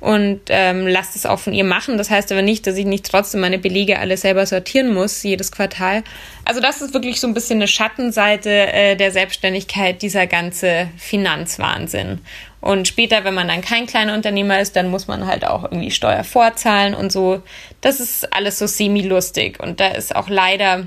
und 0.00 0.40
ähm, 0.48 0.86
lasst 0.86 1.14
es 1.14 1.26
auch 1.26 1.38
von 1.38 1.52
ihr 1.52 1.64
machen. 1.64 1.98
Das 1.98 2.10
heißt 2.10 2.32
aber 2.32 2.42
nicht, 2.42 2.66
dass 2.66 2.76
ich 2.76 2.86
nicht 2.86 3.04
trotzdem 3.10 3.42
meine 3.42 3.58
Belege 3.58 3.98
alle 3.98 4.16
selber 4.16 4.46
sortieren 4.46 4.92
muss, 4.92 5.22
jedes 5.22 5.52
Quartal. 5.52 6.02
Also 6.44 6.60
das 6.60 6.80
ist 6.80 6.94
wirklich 6.94 7.20
so 7.20 7.26
ein 7.26 7.34
bisschen 7.34 7.58
eine 7.58 7.68
Schattenseite 7.68 8.50
äh, 8.50 8.96
der 8.96 9.12
Selbstständigkeit, 9.12 10.00
dieser 10.00 10.26
ganze 10.26 10.88
Finanzwahnsinn. 10.96 12.20
Und 12.62 12.88
später, 12.88 13.24
wenn 13.24 13.34
man 13.34 13.48
dann 13.48 13.62
kein 13.62 13.86
kleiner 13.86 14.14
Unternehmer 14.14 14.60
ist, 14.60 14.76
dann 14.76 14.90
muss 14.90 15.06
man 15.06 15.26
halt 15.26 15.46
auch 15.46 15.64
irgendwie 15.64 15.90
Steuer 15.90 16.24
vorzahlen 16.24 16.94
und 16.94 17.12
so. 17.12 17.42
Das 17.80 18.00
ist 18.00 18.32
alles 18.32 18.58
so 18.58 18.66
semi-lustig. 18.66 19.60
Und 19.60 19.80
da 19.80 19.88
ist 19.88 20.14
auch 20.14 20.28
leider 20.28 20.86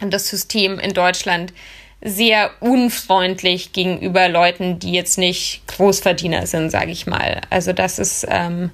das 0.00 0.28
System 0.28 0.78
in 0.78 0.92
Deutschland 0.92 1.52
sehr 2.04 2.50
unfreundlich 2.60 3.72
gegenüber 3.72 4.28
Leuten, 4.28 4.78
die 4.78 4.92
jetzt 4.92 5.18
nicht 5.18 5.66
Großverdiener 5.66 6.46
sind, 6.46 6.70
sage 6.70 6.92
ich 6.92 7.06
mal. 7.06 7.40
Also 7.50 7.72
das 7.72 7.98
ist 7.98 8.26
ähm, 8.28 8.70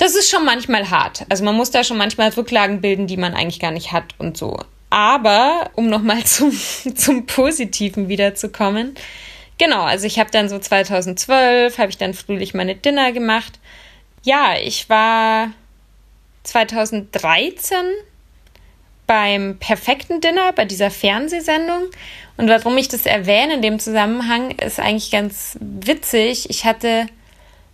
das 0.00 0.14
ist 0.14 0.30
schon 0.30 0.46
manchmal 0.46 0.88
hart. 0.88 1.26
Also 1.28 1.44
man 1.44 1.54
muss 1.54 1.70
da 1.70 1.84
schon 1.84 1.98
manchmal 1.98 2.30
Rücklagen 2.30 2.80
bilden, 2.80 3.06
die 3.06 3.18
man 3.18 3.34
eigentlich 3.34 3.60
gar 3.60 3.70
nicht 3.70 3.92
hat 3.92 4.14
und 4.16 4.36
so. 4.36 4.58
Aber 4.88 5.70
um 5.74 5.90
nochmal 5.90 6.24
zum, 6.24 6.52
zum 6.94 7.26
Positiven 7.26 8.08
wiederzukommen, 8.08 8.94
genau, 9.58 9.82
also 9.82 10.06
ich 10.06 10.18
habe 10.18 10.30
dann 10.30 10.48
so 10.48 10.58
2012, 10.58 11.76
habe 11.76 11.90
ich 11.90 11.98
dann 11.98 12.14
fröhlich 12.14 12.54
meine 12.54 12.74
Dinner 12.74 13.12
gemacht. 13.12 13.58
Ja, 14.22 14.54
ich 14.62 14.88
war 14.88 15.50
2013 16.44 17.76
beim 19.10 19.58
perfekten 19.58 20.20
Dinner, 20.20 20.52
bei 20.52 20.64
dieser 20.64 20.88
Fernsehsendung. 20.88 21.86
Und 22.36 22.48
warum 22.48 22.78
ich 22.78 22.86
das 22.86 23.06
erwähne 23.06 23.54
in 23.54 23.60
dem 23.60 23.80
Zusammenhang, 23.80 24.52
ist 24.52 24.78
eigentlich 24.78 25.10
ganz 25.10 25.58
witzig. 25.60 26.48
Ich 26.48 26.64
hatte 26.64 27.06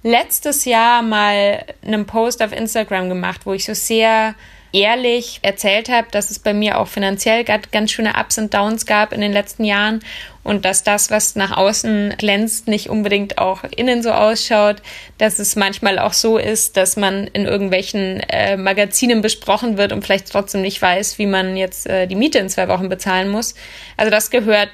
letztes 0.03 0.65
Jahr 0.65 1.03
mal 1.03 1.63
einen 1.85 2.07
Post 2.07 2.43
auf 2.43 2.53
Instagram 2.53 3.11
gemacht, 3.11 3.43
wo 3.45 3.53
ich 3.53 3.67
so 3.67 3.75
sehr 3.75 4.35
ehrlich 4.73 5.41
erzählt 5.43 5.91
habe, 5.91 6.07
dass 6.11 6.31
es 6.31 6.39
bei 6.39 6.55
mir 6.55 6.79
auch 6.79 6.89
finanziell 6.89 7.45
ganz 7.45 7.91
schöne 7.91 8.15
Ups 8.19 8.39
und 8.39 8.55
Downs 8.55 8.87
gab 8.87 9.13
in 9.13 9.21
den 9.21 9.33
letzten 9.35 9.65
Jahren 9.65 10.01
und 10.47 10.65
dass 10.65 10.85
das, 10.85 11.11
was 11.11 11.35
nach 11.35 11.57
außen 11.57 12.15
glänzt, 12.19 12.69
nicht 12.69 12.89
unbedingt 12.89 13.39
auch 13.39 13.65
innen 13.77 14.03
so 14.03 14.13
ausschaut, 14.13 14.77
dass 15.19 15.41
es 15.41 15.57
manchmal 15.57 15.99
auch 15.99 16.13
so 16.13 16.39
ist, 16.39 16.77
dass 16.77 16.97
man 16.97 17.27
in 17.27 17.47
irgendwelchen 17.47 18.21
äh, 18.21 18.57
Magazinen 18.57 19.23
besprochen 19.23 19.77
wird 19.77 19.93
und 19.93 20.05
vielleicht 20.05 20.31
trotzdem 20.31 20.63
nicht 20.63 20.81
weiß, 20.81 21.19
wie 21.19 21.27
man 21.27 21.57
jetzt 21.57 21.89
äh, 21.89 22.07
die 22.07 22.15
Miete 22.15 22.39
in 22.39 22.49
zwei 22.49 22.69
Wochen 22.69 22.89
bezahlen 22.89 23.29
muss. 23.29 23.57
Also 23.97 24.11
das 24.11 24.31
gehört 24.31 24.69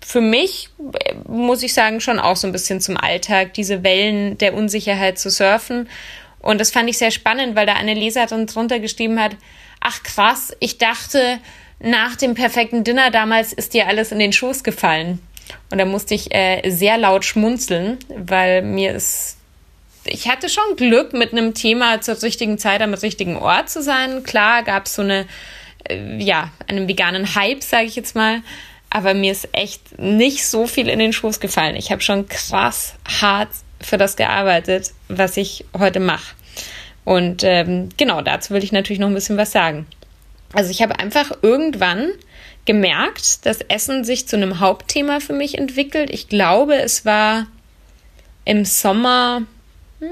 für 0.00 0.20
mich, 0.20 0.68
äh, 1.04 1.14
muss 1.26 1.64
ich 1.64 1.74
sagen, 1.74 2.00
schon 2.00 2.20
auch 2.20 2.36
so 2.36 2.46
ein 2.46 2.52
bisschen 2.52 2.80
zum 2.80 2.96
Alltag, 2.96 3.54
diese 3.54 3.82
Wellen 3.82 4.38
der 4.38 4.54
Unsicherheit 4.54 5.18
zu 5.18 5.30
surfen 5.30 5.88
und 6.40 6.60
das 6.60 6.70
fand 6.70 6.88
ich 6.88 6.96
sehr 6.96 7.10
spannend, 7.10 7.56
weil 7.56 7.66
da 7.66 7.74
eine 7.74 7.94
Leserin 7.94 8.46
drunter 8.46 8.78
geschrieben 8.78 9.20
hat, 9.20 9.32
ach 9.80 10.02
krass, 10.04 10.56
ich 10.60 10.78
dachte, 10.78 11.40
nach 11.80 12.16
dem 12.16 12.34
perfekten 12.34 12.84
Dinner 12.84 13.10
damals 13.10 13.52
ist 13.52 13.74
dir 13.74 13.86
alles 13.86 14.12
in 14.12 14.18
den 14.18 14.32
Schoß 14.32 14.64
gefallen. 14.64 15.20
Und 15.70 15.78
da 15.78 15.84
musste 15.84 16.14
ich 16.14 16.34
äh, 16.34 16.68
sehr 16.70 16.98
laut 16.98 17.24
schmunzeln, 17.24 17.98
weil 18.08 18.62
mir 18.62 18.92
ist 18.92 19.38
ich 20.10 20.28
hatte 20.28 20.48
schon 20.48 20.76
Glück, 20.76 21.12
mit 21.12 21.32
einem 21.32 21.54
Thema 21.54 22.00
zur 22.00 22.20
richtigen 22.22 22.58
Zeit 22.58 22.80
am 22.80 22.94
richtigen 22.94 23.36
Ort 23.36 23.68
zu 23.68 23.82
sein. 23.82 24.22
Klar 24.22 24.62
gab 24.62 24.86
es 24.86 24.94
so 24.94 25.02
eine, 25.02 25.26
äh, 25.88 26.16
ja, 26.18 26.50
einen 26.66 26.88
veganen 26.88 27.34
Hype, 27.34 27.62
sage 27.62 27.84
ich 27.84 27.96
jetzt 27.96 28.14
mal. 28.14 28.40
Aber 28.90 29.12
mir 29.12 29.32
ist 29.32 29.48
echt 29.52 29.98
nicht 29.98 30.46
so 30.46 30.66
viel 30.66 30.88
in 30.88 30.98
den 30.98 31.12
Schoß 31.12 31.40
gefallen. 31.40 31.76
Ich 31.76 31.92
habe 31.92 32.00
schon 32.00 32.26
krass 32.26 32.94
hart 33.20 33.50
für 33.80 33.98
das 33.98 34.16
gearbeitet, 34.16 34.92
was 35.08 35.36
ich 35.36 35.66
heute 35.78 36.00
mache. 36.00 36.34
Und 37.04 37.42
ähm, 37.44 37.90
genau 37.96 38.22
dazu 38.22 38.54
will 38.54 38.64
ich 38.64 38.72
natürlich 38.72 38.98
noch 38.98 39.08
ein 39.08 39.14
bisschen 39.14 39.36
was 39.36 39.52
sagen. 39.52 39.86
Also 40.52 40.70
ich 40.70 40.82
habe 40.82 40.98
einfach 40.98 41.32
irgendwann 41.42 42.12
gemerkt, 42.64 43.46
dass 43.46 43.60
Essen 43.62 44.04
sich 44.04 44.26
zu 44.28 44.36
einem 44.36 44.60
Hauptthema 44.60 45.20
für 45.20 45.32
mich 45.32 45.56
entwickelt. 45.56 46.10
Ich 46.10 46.28
glaube, 46.28 46.76
es 46.76 47.04
war 47.04 47.46
im 48.44 48.64
Sommer, 48.64 49.42
hm, 50.00 50.08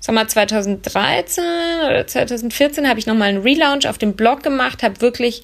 Sommer 0.00 0.28
2013 0.28 1.44
oder 1.86 2.06
2014 2.06 2.88
habe 2.88 2.98
ich 2.98 3.06
nochmal 3.06 3.30
einen 3.30 3.42
Relaunch 3.42 3.86
auf 3.88 3.98
dem 3.98 4.14
Blog 4.14 4.42
gemacht, 4.42 4.82
habe 4.82 5.00
wirklich 5.00 5.42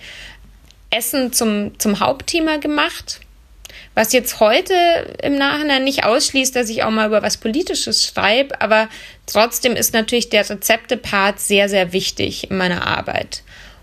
Essen 0.90 1.32
zum, 1.32 1.78
zum 1.78 2.00
Hauptthema 2.00 2.56
gemacht 2.56 3.20
was 3.94 4.12
jetzt 4.12 4.40
heute 4.40 4.74
im 5.22 5.36
Nachhinein 5.36 5.84
nicht 5.84 6.04
ausschließt, 6.04 6.54
dass 6.54 6.70
ich 6.70 6.84
auch 6.84 6.90
mal 6.90 7.08
über 7.08 7.22
was 7.22 7.36
Politisches 7.36 8.06
schreibe, 8.06 8.60
aber 8.60 8.88
trotzdem 9.26 9.74
ist 9.74 9.92
natürlich 9.92 10.28
der 10.28 10.48
Rezepte-Part 10.48 11.40
sehr, 11.40 11.68
sehr 11.68 11.92
wichtig 11.92 12.50
in 12.50 12.56
meiner 12.56 12.86
Arbeit. 12.86 13.42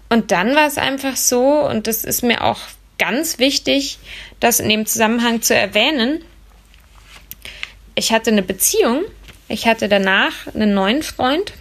Und 0.10 0.32
dann 0.32 0.56
war 0.56 0.68
es 0.68 0.78
einfach 0.78 1.18
so, 1.18 1.60
und 1.68 1.88
das 1.88 2.06
ist 2.06 2.24
mir 2.24 2.44
auch 2.44 2.60
ganz 2.98 3.40
wichtig, 3.40 4.00
das 4.40 4.60
in 4.60 4.70
dem 4.70 4.86
Zusammenhang 4.86 5.42
zu 5.42 5.54
erwähnen. 5.54 6.24
Ich 7.96 8.12
hatte 8.12 8.32
eine 8.32 8.44
Beziehung, 8.44 9.04
ich 9.50 9.68
hatte 9.68 9.90
danach 9.90 10.48
einen 10.54 10.74
neuen 10.74 11.04
Freund, 11.04 11.54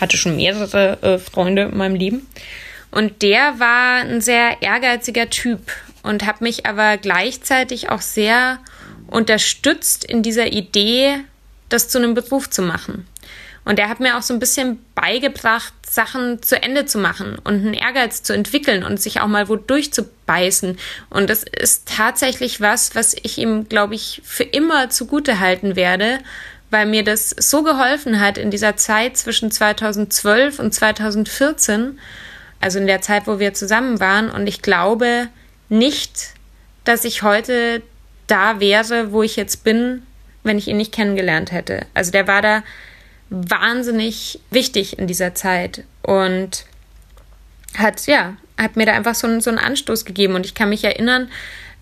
hatte 0.00 0.16
schon 0.16 0.36
mehrere 0.36 1.02
äh, 1.02 1.18
Freunde 1.18 1.62
in 1.62 1.76
meinem 1.76 1.94
Leben. 1.94 2.26
Und 2.90 3.22
der 3.22 3.58
war 3.58 4.02
ein 4.02 4.20
sehr 4.20 4.62
ehrgeiziger 4.62 5.30
Typ 5.30 5.72
und 6.04 6.26
habe 6.26 6.44
mich 6.44 6.66
aber 6.66 6.96
gleichzeitig 6.98 7.90
auch 7.90 8.00
sehr 8.00 8.58
unterstützt 9.08 10.04
in 10.04 10.22
dieser 10.22 10.52
Idee, 10.52 11.16
das 11.68 11.88
zu 11.88 11.98
einem 11.98 12.14
Beruf 12.14 12.48
zu 12.48 12.62
machen. 12.62 13.08
Und 13.64 13.78
er 13.78 13.88
hat 13.88 13.98
mir 13.98 14.18
auch 14.18 14.22
so 14.22 14.34
ein 14.34 14.40
bisschen 14.40 14.78
beigebracht, 14.94 15.72
Sachen 15.88 16.42
zu 16.42 16.62
Ende 16.62 16.84
zu 16.84 16.98
machen 16.98 17.38
und 17.44 17.54
einen 17.54 17.72
Ehrgeiz 17.72 18.22
zu 18.22 18.34
entwickeln 18.34 18.84
und 18.84 19.00
sich 19.00 19.20
auch 19.20 19.26
mal 19.26 19.48
wo 19.48 19.56
durchzubeißen. 19.56 20.78
Und 21.08 21.30
das 21.30 21.44
ist 21.44 21.88
tatsächlich 21.88 22.60
was, 22.60 22.94
was 22.94 23.16
ich 23.22 23.38
ihm, 23.38 23.68
glaube 23.68 23.94
ich, 23.94 24.20
für 24.24 24.42
immer 24.42 24.90
zugute 24.90 25.40
halten 25.40 25.76
werde, 25.76 26.18
weil 26.70 26.84
mir 26.84 27.04
das 27.04 27.30
so 27.30 27.62
geholfen 27.62 28.20
hat 28.20 28.36
in 28.36 28.50
dieser 28.50 28.76
Zeit 28.76 29.16
zwischen 29.16 29.50
2012 29.50 30.58
und 30.58 30.74
2014, 30.74 31.98
also 32.60 32.78
in 32.78 32.86
der 32.86 33.00
Zeit, 33.00 33.26
wo 33.26 33.38
wir 33.38 33.54
zusammen 33.54 33.98
waren. 33.98 34.30
Und 34.30 34.46
ich 34.46 34.60
glaube, 34.60 35.28
nicht, 35.68 36.34
dass 36.84 37.04
ich 37.04 37.22
heute 37.22 37.82
da 38.26 38.60
wäre, 38.60 39.12
wo 39.12 39.22
ich 39.22 39.36
jetzt 39.36 39.64
bin, 39.64 40.02
wenn 40.42 40.58
ich 40.58 40.68
ihn 40.68 40.76
nicht 40.76 40.92
kennengelernt 40.92 41.52
hätte. 41.52 41.86
Also 41.94 42.10
der 42.10 42.26
war 42.26 42.42
da 42.42 42.62
wahnsinnig 43.30 44.40
wichtig 44.50 44.98
in 44.98 45.06
dieser 45.06 45.34
Zeit 45.34 45.84
und 46.02 46.64
hat, 47.76 48.06
ja, 48.06 48.36
hat 48.56 48.76
mir 48.76 48.86
da 48.86 48.92
einfach 48.92 49.14
so, 49.14 49.40
so 49.40 49.50
einen 49.50 49.58
Anstoß 49.58 50.04
gegeben. 50.04 50.34
Und 50.34 50.46
ich 50.46 50.54
kann 50.54 50.68
mich 50.68 50.84
erinnern, 50.84 51.28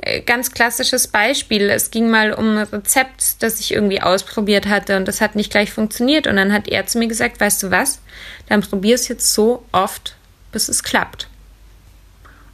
äh, 0.00 0.20
ganz 0.20 0.52
klassisches 0.52 1.08
Beispiel. 1.08 1.70
Es 1.70 1.90
ging 1.90 2.08
mal 2.08 2.32
um 2.32 2.56
ein 2.56 2.64
Rezept, 2.64 3.42
das 3.42 3.60
ich 3.60 3.72
irgendwie 3.72 4.00
ausprobiert 4.00 4.66
hatte 4.66 4.96
und 4.96 5.06
das 5.06 5.20
hat 5.20 5.36
nicht 5.36 5.50
gleich 5.50 5.72
funktioniert. 5.72 6.26
Und 6.26 6.36
dann 6.36 6.52
hat 6.52 6.68
er 6.68 6.86
zu 6.86 6.98
mir 6.98 7.08
gesagt, 7.08 7.40
weißt 7.40 7.62
du 7.62 7.70
was, 7.70 8.00
dann 8.48 8.62
probier 8.62 8.94
es 8.94 9.08
jetzt 9.08 9.32
so 9.34 9.64
oft, 9.72 10.16
bis 10.50 10.68
es 10.68 10.82
klappt. 10.82 11.28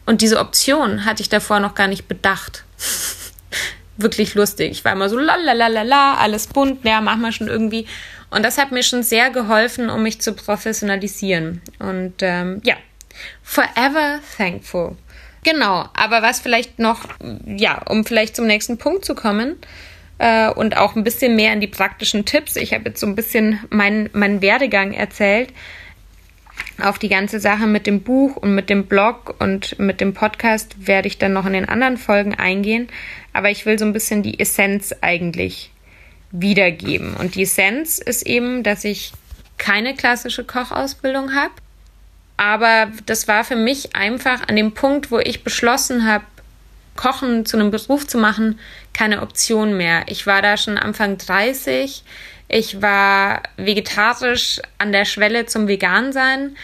Und 0.09 0.23
diese 0.23 0.40
Option 0.40 1.05
hatte 1.05 1.21
ich 1.21 1.29
davor 1.29 1.61
noch 1.61 1.75
gar 1.75 1.87
nicht 1.87 2.09
bedacht. 2.09 2.64
Wirklich 3.99 4.35
lustig. 4.35 4.71
Ich 4.71 4.83
war 4.83 4.92
immer 4.92 5.11
so 5.11 5.18
la 5.18 6.14
alles 6.14 6.47
bunt, 6.47 6.83
ja, 6.83 7.03
machen 7.03 7.21
wir 7.21 7.31
schon 7.31 7.49
irgendwie. 7.49 7.87
Und 8.31 8.42
das 8.42 8.57
hat 8.57 8.73
mir 8.73 8.83
schon 8.83 9.03
sehr 9.03 9.29
geholfen, 9.29 9.90
um 9.90 10.03
mich 10.03 10.23
zu 10.23 10.33
professionalisieren. 10.33 11.61
Und 11.79 12.14
ähm, 12.23 12.62
ja, 12.64 12.77
forever 13.42 14.21
thankful. 14.35 14.97
Genau, 15.44 15.87
aber 15.92 16.23
was 16.23 16.40
vielleicht 16.40 16.79
noch, 16.79 17.05
ja, 17.44 17.83
um 17.87 18.07
vielleicht 18.07 18.35
zum 18.35 18.47
nächsten 18.47 18.79
Punkt 18.79 19.05
zu 19.05 19.14
kommen 19.14 19.57
äh, 20.16 20.49
und 20.49 20.79
auch 20.79 20.97
ein 20.97 21.05
bisschen 21.05 21.37
mehr 21.37 21.53
in 21.53 21.61
die 21.61 21.66
praktischen 21.66 22.25
Tipps. 22.25 22.57
Ich 22.57 22.73
habe 22.73 22.85
jetzt 22.88 23.01
so 23.01 23.07
ein 23.07 23.14
bisschen 23.14 23.61
meinen 23.68 24.09
mein 24.14 24.40
Werdegang 24.40 24.94
erzählt 24.94 25.53
auf 26.81 26.99
die 26.99 27.09
ganze 27.09 27.40
Sache 27.40 27.66
mit 27.66 27.87
dem 27.87 28.03
Buch 28.03 28.37
und 28.37 28.55
mit 28.55 28.71
dem 28.71 28.87
Blog 28.87 29.35
und 29.38 29.79
mit 29.79 30.01
dem 30.01 30.14
Podcast 30.14 30.87
werde 30.87 31.09
ich 31.09 31.18
dann 31.18 31.33
noch 31.33 31.47
in 31.47 31.53
den 31.53 31.68
anderen 31.68 31.97
Folgen 31.97 32.35
eingehen. 32.35 32.88
Aber 33.33 33.51
ich 33.51 33.66
will 33.66 33.79
so 33.79 33.85
ein 33.85 33.92
bisschen 33.92 34.23
die 34.23 34.38
Essenz 34.38 34.94
eigentlich 35.01 35.71
wiedergeben. 36.31 37.14
Und 37.14 37.35
die 37.35 37.42
Essenz 37.42 37.99
ist 37.99 38.27
eben, 38.27 38.62
dass 38.62 38.85
ich 38.85 39.12
keine 39.57 39.94
klassische 39.94 40.44
Kochausbildung 40.44 41.35
habe. 41.35 41.53
Aber 42.37 42.92
das 43.07 43.27
war 43.27 43.42
für 43.42 43.57
mich 43.57 43.97
einfach 43.97 44.47
an 44.49 44.55
dem 44.55 44.73
Punkt, 44.73 45.11
wo 45.11 45.18
ich 45.18 45.42
beschlossen 45.42 46.07
habe, 46.07 46.25
Kochen 46.94 47.47
zu 47.47 47.57
einem 47.57 47.71
Beruf 47.71 48.07
zu 48.07 48.18
machen, 48.18 48.59
keine 48.92 49.23
Option 49.23 49.77
mehr. 49.77 50.05
Ich 50.07 50.27
war 50.27 50.42
da 50.42 50.57
schon 50.57 50.79
Anfang 50.79 51.18
30. 51.18 52.03
Ich 52.49 52.81
war 52.81 53.43
vegetarisch 53.57 54.61
an 54.79 54.93
der 54.93 55.05
Schwelle 55.05 55.47
zum 55.47 55.69
Vegan-Sein. 55.69 56.57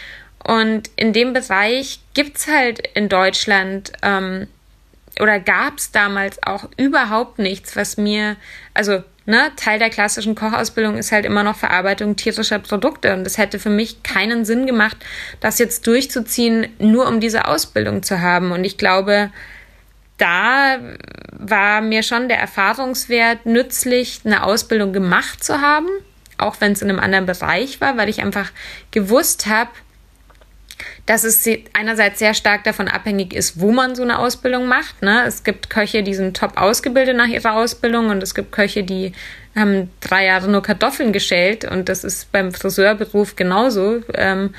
Und 0.43 0.89
in 0.95 1.13
dem 1.13 1.33
Bereich 1.33 1.99
gibt 2.13 2.37
es 2.37 2.47
halt 2.47 2.87
in 2.93 3.09
Deutschland 3.09 3.93
ähm, 4.01 4.47
oder 5.19 5.39
gab 5.39 5.77
es 5.77 5.91
damals 5.91 6.41
auch 6.43 6.69
überhaupt 6.77 7.39
nichts, 7.39 7.75
was 7.75 7.97
mir, 7.97 8.35
also 8.73 9.03
ne, 9.25 9.51
Teil 9.55 9.79
der 9.79 9.89
klassischen 9.89 10.35
Kochausbildung 10.35 10.97
ist 10.97 11.11
halt 11.11 11.25
immer 11.25 11.43
noch 11.43 11.55
Verarbeitung 11.55 12.15
tierischer 12.15 12.59
Produkte. 12.59 13.13
Und 13.13 13.25
es 13.25 13.37
hätte 13.37 13.59
für 13.59 13.69
mich 13.69 14.03
keinen 14.03 14.45
Sinn 14.45 14.65
gemacht, 14.65 14.97
das 15.39 15.59
jetzt 15.59 15.87
durchzuziehen, 15.87 16.67
nur 16.79 17.07
um 17.07 17.19
diese 17.19 17.47
Ausbildung 17.47 18.03
zu 18.03 18.21
haben. 18.21 18.51
Und 18.51 18.63
ich 18.65 18.77
glaube, 18.77 19.31
da 20.17 20.79
war 21.31 21.81
mir 21.81 22.03
schon 22.03 22.29
der 22.29 22.39
Erfahrungswert 22.39 23.45
nützlich, 23.45 24.21
eine 24.23 24.43
Ausbildung 24.43 24.93
gemacht 24.93 25.43
zu 25.43 25.61
haben, 25.61 25.87
auch 26.37 26.57
wenn 26.59 26.71
es 26.71 26.81
in 26.81 26.89
einem 26.89 26.99
anderen 26.99 27.25
Bereich 27.25 27.81
war, 27.81 27.97
weil 27.97 28.09
ich 28.09 28.21
einfach 28.21 28.51
gewusst 28.91 29.47
habe, 29.47 29.69
dass 31.05 31.23
es 31.23 31.47
einerseits 31.73 32.19
sehr 32.19 32.33
stark 32.33 32.63
davon 32.63 32.87
abhängig 32.87 33.33
ist, 33.33 33.59
wo 33.59 33.71
man 33.71 33.95
so 33.95 34.03
eine 34.03 34.19
Ausbildung 34.19 34.67
macht. 34.67 35.01
Ne? 35.01 35.23
Es 35.25 35.43
gibt 35.43 35.69
Köche, 35.69 36.03
die 36.03 36.15
sind 36.15 36.35
top 36.35 36.59
ausgebildet 36.59 37.15
nach 37.15 37.27
ihrer 37.27 37.53
Ausbildung 37.53 38.09
und 38.09 38.23
es 38.23 38.33
gibt 38.33 38.51
Köche, 38.51 38.83
die 38.83 39.13
haben 39.55 39.89
drei 40.01 40.25
Jahre 40.25 40.49
nur 40.49 40.63
Kartoffeln 40.63 41.13
geschält 41.13 41.63
und 41.63 41.87
das 41.87 42.03
ist 42.03 42.31
beim 42.31 42.51
Friseurberuf 42.51 43.35
genauso. 43.35 44.01
Ähm, 44.15 44.53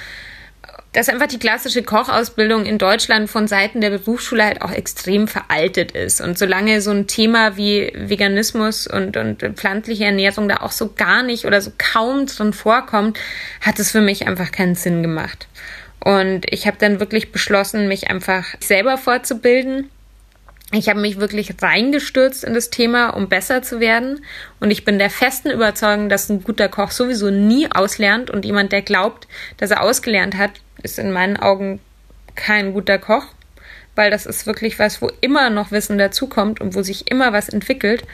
dass 0.97 1.11
einfach 1.11 1.27
die 1.27 1.39
klassische 1.39 1.83
Kochausbildung 1.83 2.65
in 2.65 2.79
Deutschland 2.79 3.29
von 3.29 3.47
Seiten 3.49 3.83
der 3.83 3.91
Berufsschule 3.91 4.43
halt 4.43 4.63
auch 4.63 4.73
extrem 4.73 5.29
veraltet 5.29 5.93
ist. 5.93 6.23
Und 6.23 6.39
solange 6.39 6.81
so 6.81 6.91
ein 6.91 7.07
Thema 7.07 7.59
wie 7.59 7.93
Veganismus 7.95 8.87
und, 8.87 9.19
und 9.19 9.43
pflanzliche 9.43 10.07
Ernährung 10.07 10.49
da 10.49 10.63
auch 10.63 10.71
so 10.71 10.95
gar 10.97 11.23
nicht 11.23 11.45
oder 11.45 11.61
so 11.61 11.71
kaum 11.77 12.25
drin 12.25 12.55
vorkommt, 12.55 13.19
hat 13.61 13.79
es 13.79 13.91
für 13.91 14.01
mich 14.01 14.27
einfach 14.27 14.51
keinen 14.51 14.75
Sinn 14.75 15.03
gemacht. 15.03 15.49
Und 16.03 16.51
ich 16.51 16.67
habe 16.67 16.79
dann 16.81 16.99
wirklich 16.99 17.31
beschlossen, 17.31 17.89
mich 17.89 18.09
einfach 18.09 18.47
selber 18.61 18.97
fortzubilden. 18.97 19.91
Ich 20.73 20.89
habe 20.89 21.01
mich 21.01 21.21
wirklich 21.21 21.53
reingestürzt 21.61 22.43
in 22.43 22.55
das 22.55 22.71
Thema, 22.71 23.11
um 23.11 23.29
besser 23.29 23.61
zu 23.63 23.81
werden. 23.81 24.25
Und 24.61 24.71
ich 24.71 24.87
bin 24.87 24.99
der 24.99 25.11
festen 25.11 25.51
Überzeugung, 25.51 26.09
dass 26.09 26.31
ein 26.31 26.43
guter 26.43 26.71
Koch 26.71 26.91
sowieso 26.91 27.29
nie 27.29 27.69
auslernt. 27.71 28.31
Und 28.31 28.47
jemand, 28.47 28.73
der 28.73 28.81
glaubt, 28.81 29.29
dass 29.59 29.71
er 29.71 29.83
ausgelernt 29.83 30.39
hat, 30.39 30.53
ist 30.87 30.99
in 30.99 31.13
meinen 31.13 31.37
Augen 31.37 31.81
kein 32.37 32.73
guter 32.73 32.99
Koch, 32.99 33.27
weil 33.97 34.11
das 34.11 34.25
ist 34.25 34.47
wirklich 34.47 34.79
was, 34.79 35.03
wo 35.03 35.11
immer 35.21 35.51
noch 35.51 35.73
Wissen 35.73 35.99
dazukommt 35.99 36.61
und 36.61 36.75
wo 36.75 36.83
sich 36.83 37.11
immer 37.11 37.33
was 37.33 37.49
entwickelt. 37.49 38.05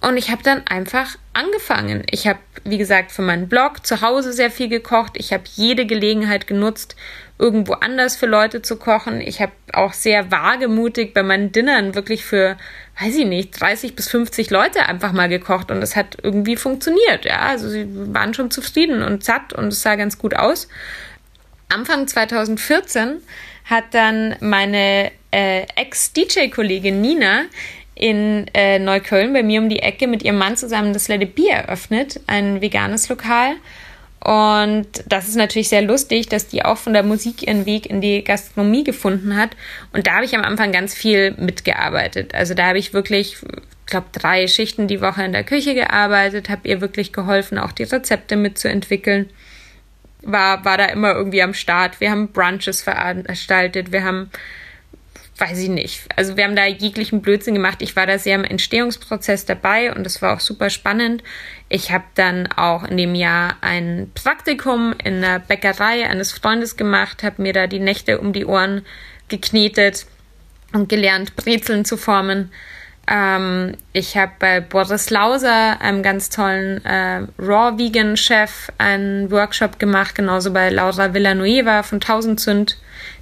Und 0.00 0.18
ich 0.18 0.30
habe 0.30 0.42
dann 0.42 0.66
einfach 0.66 1.16
angefangen. 1.32 2.02
Ich 2.10 2.26
habe, 2.26 2.38
wie 2.64 2.76
gesagt, 2.76 3.10
für 3.10 3.22
meinen 3.22 3.48
Blog 3.48 3.86
zu 3.86 4.02
Hause 4.02 4.34
sehr 4.34 4.50
viel 4.50 4.68
gekocht. 4.68 5.12
Ich 5.16 5.32
habe 5.32 5.44
jede 5.54 5.86
Gelegenheit 5.86 6.46
genutzt, 6.46 6.94
irgendwo 7.38 7.72
anders 7.72 8.14
für 8.14 8.26
Leute 8.26 8.60
zu 8.60 8.76
kochen. 8.76 9.22
Ich 9.22 9.40
habe 9.40 9.52
auch 9.72 9.94
sehr 9.94 10.30
wagemutig 10.30 11.14
bei 11.14 11.22
meinen 11.22 11.52
Dinnern 11.52 11.94
wirklich 11.94 12.24
für, 12.24 12.58
weiß 13.00 13.16
ich 13.16 13.26
nicht, 13.26 13.58
30 13.58 13.96
bis 13.96 14.08
50 14.10 14.50
Leute 14.50 14.86
einfach 14.86 15.12
mal 15.12 15.30
gekocht 15.30 15.70
und 15.70 15.78
es 15.78 15.96
hat 15.96 16.18
irgendwie 16.22 16.56
funktioniert. 16.56 17.24
Ja, 17.24 17.40
also 17.40 17.70
sie 17.70 17.86
waren 18.14 18.34
schon 18.34 18.50
zufrieden 18.50 19.02
und 19.02 19.24
satt 19.24 19.54
und 19.54 19.68
es 19.68 19.82
sah 19.82 19.96
ganz 19.96 20.18
gut 20.18 20.36
aus. 20.36 20.68
Anfang 21.68 22.06
2014 22.06 23.20
hat 23.64 23.84
dann 23.92 24.36
meine 24.40 25.10
äh, 25.30 25.62
Ex-DJ-Kollegin 25.76 27.00
Nina 27.00 27.44
in 27.94 28.46
äh, 28.54 28.78
Neukölln 28.78 29.32
bei 29.32 29.42
mir 29.42 29.60
um 29.60 29.68
die 29.68 29.80
Ecke 29.80 30.06
mit 30.06 30.22
ihrem 30.22 30.38
Mann 30.38 30.56
zusammen 30.56 30.92
das 30.92 31.08
Let 31.08 31.22
It 31.22 31.34
Be 31.34 31.48
eröffnet, 31.48 32.20
ein 32.26 32.60
veganes 32.60 33.08
Lokal. 33.08 33.54
Und 34.24 34.88
das 35.06 35.28
ist 35.28 35.36
natürlich 35.36 35.68
sehr 35.68 35.82
lustig, 35.82 36.28
dass 36.28 36.48
die 36.48 36.64
auch 36.64 36.78
von 36.78 36.94
der 36.94 37.02
Musik 37.02 37.46
ihren 37.46 37.66
Weg 37.66 37.86
in 37.86 38.00
die 38.00 38.24
Gastronomie 38.24 38.82
gefunden 38.82 39.36
hat. 39.36 39.50
Und 39.92 40.06
da 40.06 40.14
habe 40.14 40.24
ich 40.24 40.34
am 40.34 40.42
Anfang 40.42 40.72
ganz 40.72 40.94
viel 40.94 41.32
mitgearbeitet. 41.32 42.34
Also 42.34 42.54
da 42.54 42.68
habe 42.68 42.78
ich 42.78 42.94
wirklich, 42.94 43.36
ich 43.42 43.86
glaube, 43.86 44.06
drei 44.12 44.48
Schichten 44.48 44.88
die 44.88 45.02
Woche 45.02 45.22
in 45.24 45.32
der 45.32 45.44
Küche 45.44 45.74
gearbeitet, 45.74 46.48
habe 46.48 46.66
ihr 46.66 46.80
wirklich 46.80 47.12
geholfen, 47.12 47.58
auch 47.58 47.72
die 47.72 47.82
Rezepte 47.82 48.36
mitzuentwickeln. 48.36 49.28
War, 50.24 50.64
war 50.64 50.78
da 50.78 50.86
immer 50.86 51.12
irgendwie 51.12 51.42
am 51.42 51.54
Start. 51.54 52.00
Wir 52.00 52.10
haben 52.10 52.28
Brunches 52.32 52.82
veranstaltet, 52.82 53.92
wir 53.92 54.04
haben 54.04 54.30
weiß 55.36 55.58
ich 55.58 55.68
nicht. 55.68 56.02
Also 56.16 56.36
wir 56.36 56.44
haben 56.44 56.54
da 56.54 56.66
jeglichen 56.66 57.20
Blödsinn 57.20 57.54
gemacht. 57.54 57.78
Ich 57.80 57.96
war 57.96 58.06
da 58.06 58.18
sehr 58.18 58.36
im 58.36 58.44
Entstehungsprozess 58.44 59.44
dabei 59.44 59.92
und 59.92 60.04
das 60.04 60.22
war 60.22 60.34
auch 60.34 60.40
super 60.40 60.70
spannend. 60.70 61.22
Ich 61.68 61.90
habe 61.90 62.04
dann 62.14 62.46
auch 62.52 62.84
in 62.84 62.96
dem 62.96 63.14
Jahr 63.14 63.56
ein 63.60 64.10
Praktikum 64.14 64.94
in 65.02 65.22
der 65.22 65.40
Bäckerei 65.40 66.08
eines 66.08 66.30
Freundes 66.32 66.76
gemacht, 66.76 67.22
habe 67.22 67.42
mir 67.42 67.52
da 67.52 67.66
die 67.66 67.80
Nächte 67.80 68.20
um 68.20 68.32
die 68.32 68.46
Ohren 68.46 68.82
geknetet 69.28 70.06
und 70.72 70.88
gelernt, 70.88 71.34
Brezeln 71.34 71.84
zu 71.84 71.96
formen. 71.96 72.52
Ähm, 73.06 73.76
ich 73.92 74.16
habe 74.16 74.32
bei 74.38 74.60
Boris 74.60 75.10
Lauser, 75.10 75.80
einem 75.80 76.02
ganz 76.02 76.30
tollen 76.30 76.84
äh, 76.84 77.26
Raw 77.38 77.78
Vegan 77.78 78.16
Chef, 78.16 78.70
einen 78.78 79.30
Workshop 79.30 79.78
gemacht, 79.78 80.14
genauso 80.14 80.52
bei 80.52 80.70
Laura 80.70 81.12
Villanueva 81.12 81.82
von 81.82 82.00
Tausendzünd 82.00 82.78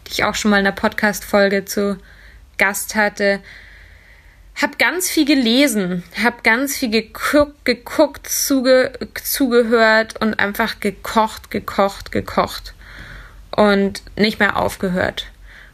die 0.06 0.12
ich 0.12 0.24
auch 0.24 0.34
schon 0.34 0.50
mal 0.50 0.58
in 0.58 0.64
der 0.64 0.72
Podcast-Folge 0.72 1.64
zu 1.64 1.98
Gast 2.58 2.94
hatte. 2.94 3.40
Hab 4.60 4.78
ganz 4.78 5.08
viel 5.08 5.24
gelesen, 5.24 6.02
hab 6.22 6.44
ganz 6.44 6.76
viel 6.76 6.90
geguckt, 6.90 7.64
geguckt, 7.64 8.28
zuge 8.28 8.92
zugehört 9.14 10.20
und 10.20 10.38
einfach 10.38 10.80
gekocht, 10.80 11.50
gekocht, 11.50 12.12
gekocht 12.12 12.74
und 13.50 14.02
nicht 14.16 14.38
mehr 14.38 14.56
aufgehört. 14.56 15.26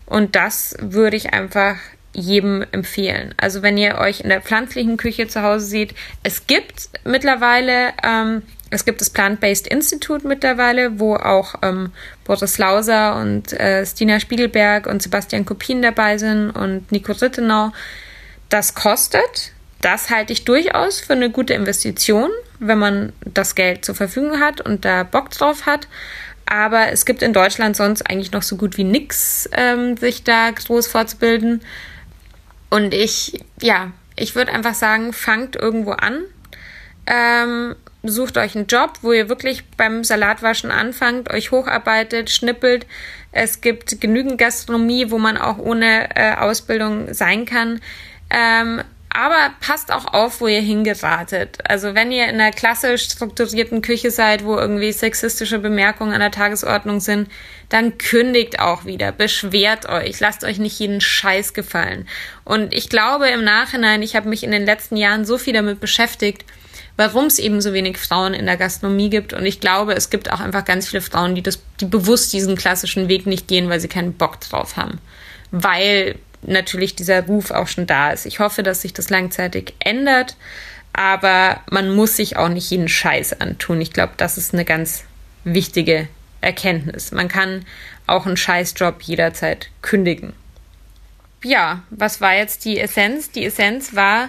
Und 0.07 0.37
das 0.37 0.77
würde 0.81 1.16
ich 1.16 1.33
einfach 1.35 1.77
jedem 2.18 2.64
empfehlen. 2.72 3.35
Also 3.37 3.62
wenn 3.62 3.78
ihr 3.78 3.98
euch 3.98 4.20
in 4.20 4.28
der 4.28 4.40
pflanzlichen 4.40 4.96
Küche 4.96 5.28
zu 5.28 5.42
Hause 5.42 5.66
seht, 5.66 5.94
es 6.22 6.46
gibt 6.46 6.90
mittlerweile 7.04 7.92
ähm, 8.02 8.42
es 8.70 8.85
gibt 8.85 9.00
das 9.00 9.11
Plant-Based 9.11 9.66
Institute 9.66 10.26
mittlerweile, 10.26 10.98
wo 11.00 11.16
auch 11.16 11.54
ähm, 11.62 11.92
Boris 12.24 12.59
Lauser 12.59 13.16
und 13.16 13.52
äh, 13.54 13.87
Stina 13.87 14.20
Spiegelberg 14.20 14.87
und 14.87 15.02
Sebastian 15.02 15.46
Kopien 15.46 15.81
dabei 15.81 16.18
sind 16.18 16.50
und 16.50 16.90
Nico 16.92 17.12
Rittenau. 17.12 17.72
Das 18.48 18.74
kostet. 18.74 19.52
Das 19.81 20.11
halte 20.11 20.33
ich 20.33 20.44
durchaus 20.44 21.00
für 21.00 21.12
eine 21.12 21.31
gute 21.31 21.54
Investition, 21.54 22.31
wenn 22.59 22.78
man 22.78 23.12
das 23.24 23.54
Geld 23.54 23.85
zur 23.85 23.94
Verfügung 23.94 24.40
hat 24.40 24.61
und 24.61 24.85
da 24.85 25.02
Bock 25.04 25.31
drauf 25.31 25.66
hat. 25.66 25.88
Aber 26.44 26.90
es 26.90 27.07
gibt 27.07 27.22
in 27.22 27.33
Deutschland 27.33 27.76
sonst 27.76 28.02
eigentlich 28.02 28.33
noch 28.33 28.42
so 28.42 28.57
gut 28.57 28.76
wie 28.76 28.85
nix, 28.85 29.48
ähm, 29.52 29.96
sich 29.96 30.24
da 30.24 30.50
groß 30.50 30.88
fortzubilden. 30.88 31.62
Und 32.70 32.94
ich, 32.94 33.44
ja, 33.61 33.92
ich 34.16 34.35
würde 34.35 34.52
einfach 34.52 34.74
sagen, 34.74 35.12
fangt 35.12 35.57
irgendwo 35.57 35.92
an. 35.92 36.24
Ähm, 37.07 37.76
sucht 38.02 38.37
euch 38.37 38.54
einen 38.57 38.66
Job, 38.66 38.98
wo 39.02 39.12
ihr 39.12 39.28
wirklich 39.28 39.64
beim 39.76 40.04
Salatwaschen 40.04 40.70
anfangt, 40.70 41.31
euch 41.31 41.50
hocharbeitet, 41.50 42.31
schnippelt. 42.31 42.87
Es 43.33 43.61
gibt 43.61 44.00
genügend 44.00 44.38
Gastronomie, 44.38 45.11
wo 45.11 45.18
man 45.18 45.37
auch 45.37 45.59
ohne 45.59 46.16
äh, 46.16 46.35
Ausbildung 46.35 47.12
sein 47.14 47.44
kann. 47.44 47.81
Ähm, 48.31 48.83
aber 49.18 49.52
passt 49.59 49.90
auch 49.90 50.14
auf, 50.14 50.40
wo 50.40 50.46
ihr 50.46 50.61
hingeratet. 50.61 51.59
Also 51.68 51.96
wenn 51.96 52.12
ihr 52.12 52.28
in 52.28 52.37
einer 52.40 52.52
klassisch 52.52 53.02
strukturierten 53.02 53.83
Küche 53.83 54.12
seid, 54.12 54.44
wo 54.44 54.57
irgendwie 54.57 54.92
sexistische 54.92 55.59
Bemerkungen 55.59 56.12
an 56.12 56.20
der 56.20 56.31
Tagesordnung 56.31 57.00
sind, 57.00 57.28
dann 57.68 57.98
kündigt 57.98 58.61
auch 58.61 58.85
wieder, 58.85 59.11
beschwert 59.11 59.88
euch, 59.88 60.20
lasst 60.20 60.44
euch 60.44 60.61
nicht 60.61 60.78
jeden 60.78 61.00
Scheiß 61.00 61.52
gefallen. 61.52 62.07
Und 62.44 62.72
ich 62.72 62.90
glaube 62.90 63.28
im 63.28 63.42
Nachhinein, 63.42 64.02
ich 64.02 64.14
habe 64.14 64.28
mich 64.28 64.44
in 64.44 64.52
den 64.52 64.64
letzten 64.64 64.96
Jahren 64.96 65.24
so 65.24 65.37
viel 65.37 65.52
damit 65.52 65.81
beschäftigt, 65.81 66.44
warum 66.96 67.24
es 67.24 67.40
eben 67.40 67.61
so 67.61 67.72
wenig 67.72 67.98
Frauen 67.98 68.35
in 68.35 68.46
der 68.46 68.57
Gastronomie 68.57 69.11
gibt. 69.11 69.33
Und 69.33 69.44
ich 69.44 69.59
glaube, 69.59 69.94
es 69.94 70.11
gibt 70.11 70.33
auch 70.33 70.38
einfach 70.38 70.64
ganz 70.64 70.88
viele 70.88 71.02
Frauen, 71.02 71.35
die 71.35 71.42
das, 71.42 71.61
die 71.81 71.87
bewusst 71.87 72.33
diesen 72.33 72.54
klassischen 72.54 73.09
Weg 73.09 73.26
nicht 73.26 73.48
gehen, 73.48 73.68
weil 73.68 73.81
sie 73.81 73.88
keinen 73.88 74.12
Bock 74.12 74.38
drauf 74.38 74.76
haben. 74.76 75.00
Weil 75.50 76.20
natürlich 76.42 76.94
dieser 76.96 77.24
Ruf 77.27 77.51
auch 77.51 77.68
schon 77.68 77.87
da 77.87 78.11
ist. 78.11 78.27
Ich 78.27 78.40
hoffe, 78.40 78.62
dass 78.62 78.83
sich 78.83 78.92
das 78.92 79.11
langzeitig 79.11 79.74
ändert, 79.81 80.37
aber 80.92 81.61
man 81.70 81.94
muss 81.94 82.16
sich 82.16 82.37
auch 82.37 82.48
nicht 82.48 82.70
jeden 82.70 82.88
Scheiß 82.88 83.40
antun. 83.40 83.81
Ich 83.81 83.92
glaube, 83.92 84.14
das 84.16 84.38
ist 84.38 84.55
eine 84.55 84.64
ganz 84.64 85.05
wichtige 85.44 86.09
Erkenntnis. 86.40 87.12
Man 87.12 87.29
kann 87.29 87.64
auch 88.07 88.27
einen 88.27 88.37
Scheißjob 88.37 89.03
jederzeit 89.03 89.70
kündigen. 89.83 90.33
Ja, 91.44 91.83
was 91.90 92.20
war 92.20 92.35
jetzt 92.35 92.64
die 92.64 92.79
Essenz? 92.79 93.31
Die 93.31 93.44
Essenz 93.44 93.94
war, 93.94 94.29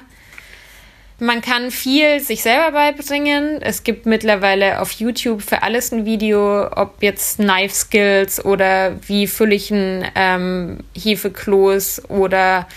man 1.19 1.41
kann 1.41 1.71
viel 1.71 2.19
sich 2.19 2.41
selber 2.43 2.71
beibringen. 2.71 3.62
Es 3.62 3.84
gibt 3.84 4.05
mittlerweile 4.05 4.82
auf 4.82 4.91
YouTube 4.93 5.41
für 5.41 5.63
alles 5.63 5.91
ein 5.91 6.05
Video, 6.05 6.67
ob 6.71 7.01
jetzt 7.01 7.38
Knife 7.38 7.75
Skills 7.75 8.43
oder 8.43 8.95
wie 9.08 9.27
fülle 9.27 9.55
ich 9.55 9.71
ein 9.71 10.05
ähm, 10.15 10.79
Hefekloß 10.95 12.10
oder 12.10 12.67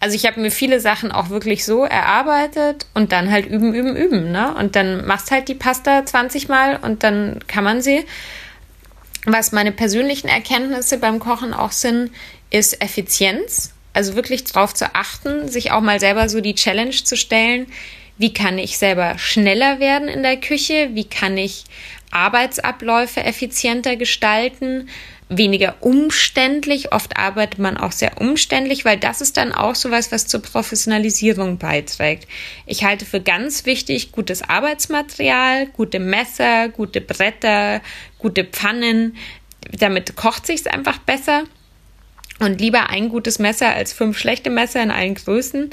also 0.00 0.16
ich 0.16 0.26
habe 0.26 0.40
mir 0.40 0.50
viele 0.50 0.80
Sachen 0.80 1.12
auch 1.12 1.30
wirklich 1.30 1.64
so 1.64 1.84
erarbeitet 1.84 2.86
und 2.92 3.12
dann 3.12 3.30
halt 3.30 3.46
üben, 3.46 3.72
üben, 3.72 3.94
üben, 3.94 4.32
ne? 4.32 4.52
Und 4.52 4.74
dann 4.74 5.06
machst 5.06 5.30
halt 5.30 5.46
die 5.46 5.54
Pasta 5.54 6.04
20 6.04 6.48
Mal 6.48 6.76
und 6.82 7.04
dann 7.04 7.38
kann 7.46 7.62
man 7.62 7.80
sie. 7.80 8.04
Was 9.26 9.52
meine 9.52 9.70
persönlichen 9.70 10.26
Erkenntnisse 10.26 10.98
beim 10.98 11.20
Kochen 11.20 11.54
auch 11.54 11.70
sind, 11.70 12.10
ist 12.50 12.82
Effizienz. 12.82 13.71
Also 13.92 14.14
wirklich 14.14 14.44
darauf 14.44 14.74
zu 14.74 14.94
achten, 14.94 15.48
sich 15.48 15.70
auch 15.70 15.80
mal 15.80 16.00
selber 16.00 16.28
so 16.28 16.40
die 16.40 16.54
Challenge 16.54 16.90
zu 16.90 17.16
stellen. 17.16 17.66
Wie 18.18 18.32
kann 18.32 18.58
ich 18.58 18.78
selber 18.78 19.18
schneller 19.18 19.80
werden 19.80 20.08
in 20.08 20.22
der 20.22 20.36
Küche? 20.38 20.90
Wie 20.92 21.04
kann 21.04 21.36
ich 21.36 21.64
Arbeitsabläufe 22.10 23.22
effizienter 23.22 23.96
gestalten? 23.96 24.88
weniger 25.36 25.76
umständlich. 25.80 26.92
Oft 26.92 27.16
arbeitet 27.16 27.58
man 27.58 27.76
auch 27.76 27.92
sehr 27.92 28.20
umständlich, 28.20 28.84
weil 28.84 28.98
das 28.98 29.20
ist 29.20 29.36
dann 29.36 29.52
auch 29.52 29.74
sowas, 29.74 30.12
was 30.12 30.26
zur 30.26 30.42
Professionalisierung 30.42 31.58
beiträgt. 31.58 32.28
Ich 32.66 32.84
halte 32.84 33.04
für 33.04 33.20
ganz 33.20 33.66
wichtig 33.66 34.12
gutes 34.12 34.42
Arbeitsmaterial, 34.42 35.66
gute 35.68 35.98
Messer, 35.98 36.68
gute 36.68 37.00
Bretter, 37.00 37.80
gute 38.18 38.44
Pfannen. 38.44 39.16
Damit 39.72 40.16
kocht 40.16 40.46
sich's 40.46 40.66
einfach 40.66 40.98
besser. 40.98 41.44
Und 42.42 42.60
lieber 42.60 42.90
ein 42.90 43.08
gutes 43.08 43.38
Messer 43.38 43.72
als 43.72 43.92
fünf 43.92 44.18
schlechte 44.18 44.50
Messer 44.50 44.82
in 44.82 44.90
allen 44.90 45.14
Größen. 45.14 45.70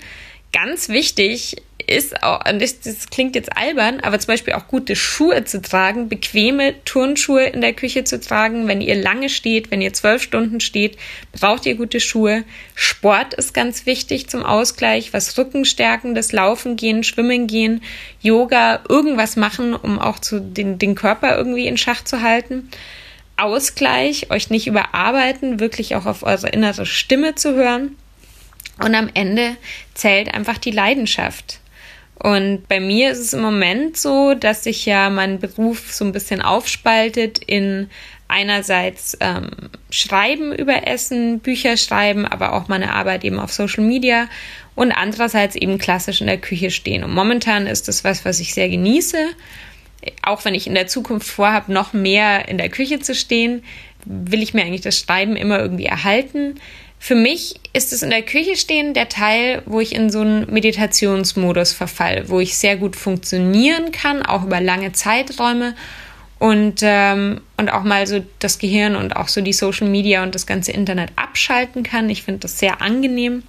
Ganz 0.52 0.88
wichtig 0.90 1.56
ist 1.88 2.22
auch, 2.22 2.44
das, 2.44 2.82
das 2.82 3.10
klingt 3.10 3.36
jetzt 3.36 3.58
albern, 3.58 4.00
aber 4.02 4.20
zum 4.20 4.28
Beispiel 4.28 4.54
auch 4.54 4.68
gute 4.68 4.96
Schuhe 4.96 5.44
zu 5.46 5.62
tragen, 5.62 6.10
bequeme 6.10 6.76
Turnschuhe 6.86 7.46
in 7.46 7.62
der 7.62 7.74
Küche 7.74 8.04
zu 8.04 8.20
tragen. 8.20 8.68
Wenn 8.68 8.82
ihr 8.82 8.96
lange 8.96 9.30
steht, 9.30 9.72
wenn 9.72 9.82
ihr 9.82 9.94
zwölf 9.94 10.22
Stunden 10.22 10.60
steht, 10.60 10.98
braucht 11.32 11.66
ihr 11.66 11.74
gute 11.74 12.00
Schuhe. 12.00 12.44
Sport 12.76 13.34
ist 13.34 13.56
ganz 13.56 13.88
wichtig 13.88 14.30
zum 14.30 14.44
Ausgleich, 14.46 15.12
was 15.12 15.36
Rückenstärkendes, 15.38 16.32
Laufen 16.32 16.76
gehen, 16.76 17.04
Schwimmen 17.04 17.48
gehen, 17.48 17.82
Yoga, 18.22 18.84
irgendwas 18.88 19.36
machen, 19.36 19.74
um 19.74 19.98
auch 19.98 20.20
zu 20.20 20.40
den, 20.40 20.78
den 20.78 20.94
Körper 20.94 21.36
irgendwie 21.36 21.68
in 21.68 21.78
Schach 21.78 22.04
zu 22.04 22.22
halten. 22.22 22.70
Ausgleich, 23.40 24.32
euch 24.32 24.50
nicht 24.50 24.68
überarbeiten, 24.68 25.60
wirklich 25.60 25.96
auch 25.96 26.06
auf 26.06 26.24
eure 26.24 26.50
innere 26.50 26.86
Stimme 26.86 27.36
zu 27.36 27.56
hören. 27.56 27.96
Und 28.84 28.96
am 28.96 29.10
Ende 29.14 29.58
zählt 29.94 30.34
einfach 30.34 30.58
die 30.58 30.72
Leidenschaft. 30.72 31.60
Und 32.16 32.68
bei 32.68 32.80
mir 32.80 33.12
ist 33.12 33.20
es 33.20 33.34
im 33.34 33.42
Moment 33.42 33.96
so, 33.98 34.34
dass 34.34 34.66
sich 34.66 34.86
ja 34.86 35.10
mein 35.10 35.40
Beruf 35.40 35.94
so 35.94 36.04
ein 36.04 36.12
bisschen 36.12 36.42
aufspaltet 36.42 37.40
in 37.40 37.90
einerseits 38.28 39.18
ähm, 39.22 39.50
Schreiben 39.90 40.54
über 40.54 40.88
Essen, 40.88 41.40
Bücher 41.40 41.78
schreiben, 41.78 42.26
aber 42.26 42.54
auch 42.54 42.68
meine 42.68 42.94
Arbeit 42.94 43.24
eben 43.24 43.40
auf 43.40 43.52
Social 43.52 43.84
Media 43.84 44.28
und 44.76 44.92
andererseits 44.92 45.56
eben 45.56 45.78
klassisch 45.78 46.22
in 46.22 46.28
der 46.28 46.38
Küche 46.38 46.72
stehen. 46.72 47.04
Und 47.04 47.14
momentan 47.14 47.68
ist 47.68 47.88
das 47.88 48.04
was, 48.04 48.26
was 48.26 48.40
ich 48.40 48.54
sehr 48.54 48.70
genieße. 48.70 49.18
Auch 50.22 50.46
wenn 50.46 50.56
ich 50.56 50.68
in 50.68 50.76
der 50.76 50.88
Zukunft 50.88 51.28
vorhabe, 51.28 51.74
noch 51.74 51.94
mehr 51.94 52.48
in 52.48 52.58
der 52.58 52.70
Küche 52.70 53.00
zu 53.00 53.14
stehen, 53.14 53.64
will 54.06 54.42
ich 54.42 54.54
mir 54.54 54.64
eigentlich 54.64 54.82
das 54.82 54.98
Schreiben 54.98 55.36
immer 55.36 55.60
irgendwie 55.60 55.86
erhalten. 55.86 56.56
Für 57.00 57.16
mich 57.16 57.56
ist 57.74 57.94
es 57.94 58.04
in 58.04 58.10
der 58.10 58.24
Küche 58.24 58.58
stehen 58.58 58.94
der 58.94 59.08
Teil, 59.08 59.62
wo 59.66 59.80
ich 59.80 59.96
in 59.96 60.10
so 60.10 60.20
einen 60.20 60.52
Meditationsmodus 60.52 61.72
verfall, 61.72 62.26
wo 62.28 62.40
ich 62.42 62.58
sehr 62.58 62.76
gut 62.76 62.96
funktionieren 62.96 63.92
kann, 63.92 64.22
auch 64.22 64.44
über 64.44 64.60
lange 64.60 64.92
Zeiträume 64.92 65.76
und, 66.40 66.82
ähm, 66.82 67.42
und 67.58 67.70
auch 67.70 67.84
mal 67.84 68.06
so 68.06 68.24
das 68.40 68.60
Gehirn 68.60 68.96
und 68.96 69.16
auch 69.16 69.30
so 69.30 69.42
die 69.42 69.54
Social 69.54 69.88
Media 69.88 70.24
und 70.24 70.36
das 70.36 70.46
ganze 70.46 70.72
Internet 70.72 71.12
abschalten 71.16 71.84
kann. 71.84 72.10
Ich 72.10 72.24
finde 72.24 72.42
das 72.42 72.60
sehr 72.60 72.82
angenehm. 72.82 73.44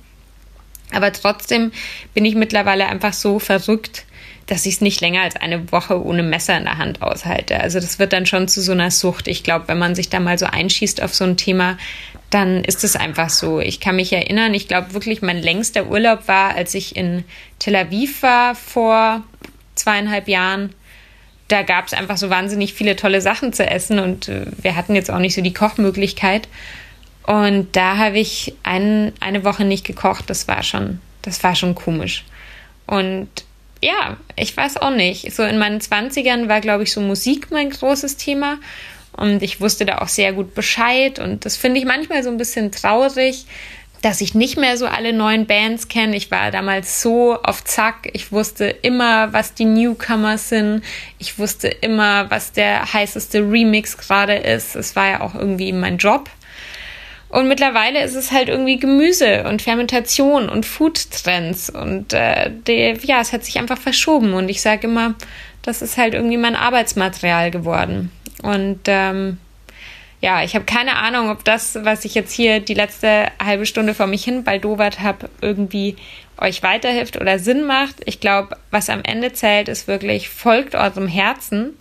Aber 0.92 1.12
trotzdem 1.12 1.72
bin 2.14 2.24
ich 2.24 2.34
mittlerweile 2.34 2.86
einfach 2.86 3.12
so 3.12 3.38
verrückt, 3.38 4.04
dass 4.50 4.66
ich 4.66 4.74
es 4.74 4.80
nicht 4.80 5.00
länger 5.00 5.22
als 5.22 5.36
eine 5.36 5.70
Woche 5.70 6.04
ohne 6.04 6.24
Messer 6.24 6.58
in 6.58 6.64
der 6.64 6.76
Hand 6.76 7.02
aushalte. 7.02 7.60
Also 7.60 7.78
das 7.78 8.00
wird 8.00 8.12
dann 8.12 8.26
schon 8.26 8.48
zu 8.48 8.60
so 8.60 8.72
einer 8.72 8.90
Sucht. 8.90 9.28
Ich 9.28 9.44
glaube, 9.44 9.68
wenn 9.68 9.78
man 9.78 9.94
sich 9.94 10.08
da 10.08 10.18
mal 10.18 10.38
so 10.38 10.46
einschießt 10.46 11.02
auf 11.02 11.14
so 11.14 11.22
ein 11.22 11.36
Thema, 11.36 11.78
dann 12.30 12.64
ist 12.64 12.82
es 12.82 12.96
einfach 12.96 13.30
so. 13.30 13.60
Ich 13.60 13.78
kann 13.78 13.94
mich 13.94 14.12
erinnern, 14.12 14.52
ich 14.52 14.66
glaube 14.66 14.92
wirklich, 14.92 15.22
mein 15.22 15.38
längster 15.38 15.86
Urlaub 15.86 16.26
war, 16.26 16.56
als 16.56 16.74
ich 16.74 16.96
in 16.96 17.22
Tel 17.60 17.76
Aviv 17.76 18.24
war 18.24 18.56
vor 18.56 19.22
zweieinhalb 19.76 20.26
Jahren. 20.26 20.74
Da 21.46 21.62
gab 21.62 21.86
es 21.86 21.92
einfach 21.92 22.16
so 22.16 22.28
wahnsinnig 22.28 22.74
viele 22.74 22.96
tolle 22.96 23.20
Sachen 23.20 23.52
zu 23.52 23.64
essen 23.64 24.00
und 24.00 24.28
äh, 24.28 24.46
wir 24.60 24.74
hatten 24.74 24.96
jetzt 24.96 25.12
auch 25.12 25.20
nicht 25.20 25.34
so 25.36 25.42
die 25.42 25.54
Kochmöglichkeit. 25.54 26.48
Und 27.22 27.76
da 27.76 27.98
habe 27.98 28.18
ich 28.18 28.54
ein, 28.64 29.12
eine 29.20 29.44
Woche 29.44 29.64
nicht 29.64 29.86
gekocht. 29.86 30.24
Das 30.28 30.48
war 30.48 30.64
schon, 30.64 30.98
das 31.22 31.44
war 31.44 31.54
schon 31.54 31.76
komisch. 31.76 32.24
Und 32.88 33.28
ja, 33.82 34.16
ich 34.36 34.56
weiß 34.56 34.78
auch 34.78 34.90
nicht. 34.90 35.32
So 35.32 35.42
in 35.42 35.58
meinen 35.58 35.80
Zwanzigern 35.80 36.48
war, 36.48 36.60
glaube 36.60 36.82
ich, 36.82 36.92
so 36.92 37.00
Musik 37.00 37.50
mein 37.50 37.70
großes 37.70 38.16
Thema. 38.16 38.58
Und 39.12 39.42
ich 39.42 39.60
wusste 39.60 39.84
da 39.84 39.98
auch 39.98 40.08
sehr 40.08 40.32
gut 40.32 40.54
Bescheid. 40.54 41.18
Und 41.18 41.44
das 41.44 41.56
finde 41.56 41.80
ich 41.80 41.86
manchmal 41.86 42.22
so 42.22 42.30
ein 42.30 42.36
bisschen 42.36 42.72
traurig, 42.72 43.46
dass 44.02 44.20
ich 44.20 44.34
nicht 44.34 44.56
mehr 44.56 44.76
so 44.76 44.86
alle 44.86 45.12
neuen 45.12 45.46
Bands 45.46 45.88
kenne. 45.88 46.16
Ich 46.16 46.30
war 46.30 46.50
damals 46.50 47.02
so 47.02 47.36
auf 47.42 47.64
Zack. 47.64 48.08
Ich 48.12 48.32
wusste 48.32 48.66
immer, 48.66 49.32
was 49.32 49.54
die 49.54 49.66
Newcomers 49.66 50.48
sind. 50.48 50.82
Ich 51.18 51.38
wusste 51.38 51.68
immer, 51.68 52.30
was 52.30 52.52
der 52.52 52.92
heißeste 52.92 53.40
Remix 53.40 53.98
gerade 53.98 54.36
ist. 54.36 54.74
Es 54.74 54.96
war 54.96 55.10
ja 55.10 55.20
auch 55.20 55.34
irgendwie 55.34 55.72
mein 55.72 55.98
Job. 55.98 56.30
Und 57.30 57.46
mittlerweile 57.46 58.02
ist 58.02 58.16
es 58.16 58.32
halt 58.32 58.48
irgendwie 58.48 58.76
Gemüse 58.76 59.44
und 59.44 59.62
Fermentation 59.62 60.48
und 60.48 60.66
Foodtrends. 60.66 61.70
Und 61.70 62.12
äh, 62.12 62.50
die, 62.66 62.98
ja, 63.04 63.20
es 63.20 63.32
hat 63.32 63.44
sich 63.44 63.56
einfach 63.58 63.78
verschoben. 63.78 64.34
Und 64.34 64.48
ich 64.48 64.60
sage 64.60 64.88
immer, 64.88 65.14
das 65.62 65.80
ist 65.80 65.96
halt 65.96 66.14
irgendwie 66.14 66.36
mein 66.36 66.56
Arbeitsmaterial 66.56 67.52
geworden. 67.52 68.10
Und 68.42 68.80
ähm, 68.86 69.38
ja, 70.20 70.42
ich 70.42 70.54
habe 70.56 70.64
keine 70.64 70.96
Ahnung, 70.96 71.30
ob 71.30 71.44
das, 71.44 71.78
was 71.82 72.04
ich 72.04 72.16
jetzt 72.16 72.32
hier 72.32 72.58
die 72.58 72.74
letzte 72.74 73.28
halbe 73.42 73.64
Stunde 73.64 73.94
vor 73.94 74.08
mich 74.08 74.24
hin 74.24 74.42
baldowert 74.42 75.00
habe, 75.00 75.30
irgendwie 75.40 75.96
euch 76.36 76.62
weiterhilft 76.64 77.16
oder 77.16 77.38
Sinn 77.38 77.64
macht. 77.64 77.96
Ich 78.06 78.18
glaube, 78.18 78.56
was 78.72 78.90
am 78.90 79.02
Ende 79.04 79.32
zählt, 79.32 79.68
ist 79.68 79.86
wirklich, 79.86 80.28
folgt 80.28 80.74
eurem 80.74 81.06
Herzen, 81.06 81.76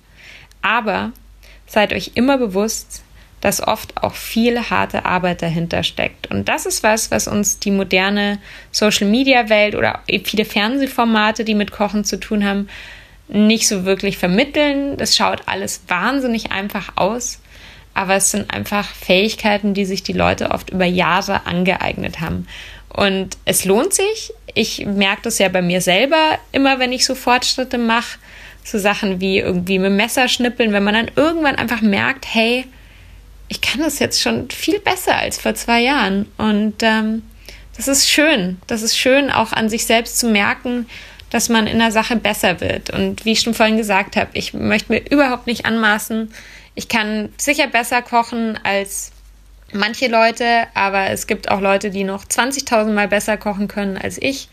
aber 0.62 1.12
seid 1.66 1.92
euch 1.92 2.12
immer 2.16 2.38
bewusst, 2.38 3.04
dass 3.42 3.66
oft 3.66 4.04
auch 4.04 4.16
viel 4.16 4.70
harte 4.70 5.06
Arbeit 5.06 5.42
dahinter 5.42 5.84
steckt. 5.84 6.28
Und 6.28 6.50
das 6.50 6.66
ist 6.66 6.84
was, 6.84 7.12
was 7.12 7.28
uns 7.28 7.60
die 7.60 7.72
moderne 7.72 8.40
Social-Media-Welt 8.72 9.76
oder 9.76 10.02
viele 10.26 10.46
Fernsehformate, 10.46 11.46
die 11.46 11.56
mit 11.56 11.72
Kochen 11.72 12.04
zu 12.04 12.20
tun 12.20 12.46
haben, 12.46 12.68
nicht 13.30 13.68
so 13.68 13.86
wirklich 13.86 14.18
vermitteln. 14.18 14.98
Das 14.98 15.16
schaut 15.16 15.44
alles 15.46 15.84
wahnsinnig 15.88 16.52
einfach 16.52 16.94
aus, 16.96 17.40
aber 17.94 18.16
es 18.16 18.32
sind 18.32 18.54
einfach 18.54 18.88
Fähigkeiten, 18.88 19.74
die 19.74 19.86
sich 19.86 20.04
die 20.04 20.14
Leute 20.14 20.52
oft 20.52 20.72
über 20.72 20.86
Jahre 20.86 21.46
angeeignet 21.46 22.20
haben. 22.20 22.48
Und 22.90 23.38
es 23.46 23.66
lohnt 23.66 23.94
sich. 23.94 24.34
Ich 24.56 24.86
merke 24.86 25.22
das 25.24 25.38
ja 25.38 25.48
bei 25.48 25.62
mir 25.62 25.80
selber 25.80 26.40
immer, 26.52 26.80
wenn 26.80 26.92
ich 26.92 27.06
so 27.06 27.16
Fortschritte 27.16 27.78
mache. 27.78 28.18
So 28.64 28.78
Sachen 28.78 29.22
wie 29.22 29.40
irgendwie 29.40 29.80
mit 29.80 29.94
Messer 29.94 30.28
schnippeln, 30.28 30.74
wenn 30.74 30.84
man 30.84 30.94
dann 30.94 31.12
irgendwann 31.16 31.56
einfach 31.56 31.82
merkt, 31.82 32.26
hey, 32.28 32.66
ich 33.50 33.62
kann 33.62 33.82
das 33.82 34.00
jetzt 34.00 34.22
schon 34.22 34.50
viel 34.50 34.80
besser 34.80 35.16
als 35.16 35.40
vor 35.40 35.56
zwei 35.56 35.82
Jahren. 35.82 36.32
Und 36.38 36.76
ähm, 36.82 37.24
das 37.76 37.88
ist 37.88 38.10
schön. 38.10 38.60
Das 38.68 38.84
ist 38.84 38.98
schön, 38.98 39.32
auch 39.32 39.52
an 39.52 39.70
sich 39.70 39.86
selbst 39.86 40.20
zu 40.20 40.28
merken, 40.28 40.88
dass 41.32 41.50
man 41.50 41.68
in 41.68 41.80
der 41.80 41.92
Sache 41.92 42.16
besser 42.16 42.62
wird. 42.62 42.92
Und 42.92 43.26
wie 43.26 43.34
ich 43.34 43.42
schon 43.42 43.54
vorhin 43.56 43.78
gesagt 43.78 44.16
habe, 44.16 44.30
ich 44.34 44.54
möchte 44.54 44.92
mir 44.92 45.10
überhaupt 45.10 45.48
nicht 45.48 45.66
anmaßen. 45.66 46.32
Ich 46.76 46.88
kann 46.88 47.30
sicher 47.38 47.68
besser 47.68 48.02
kochen 48.02 48.58
als 48.64 49.12
manche 49.74 50.08
Leute, 50.08 50.68
aber 50.74 51.10
es 51.10 51.28
gibt 51.28 51.50
auch 51.50 51.62
Leute, 51.62 51.90
die 51.90 52.04
noch 52.04 52.26
20.000 52.26 52.92
Mal 52.92 53.08
besser 53.08 53.38
kochen 53.38 53.68
können 53.68 53.98
als 53.98 54.22
ich. 54.22 54.50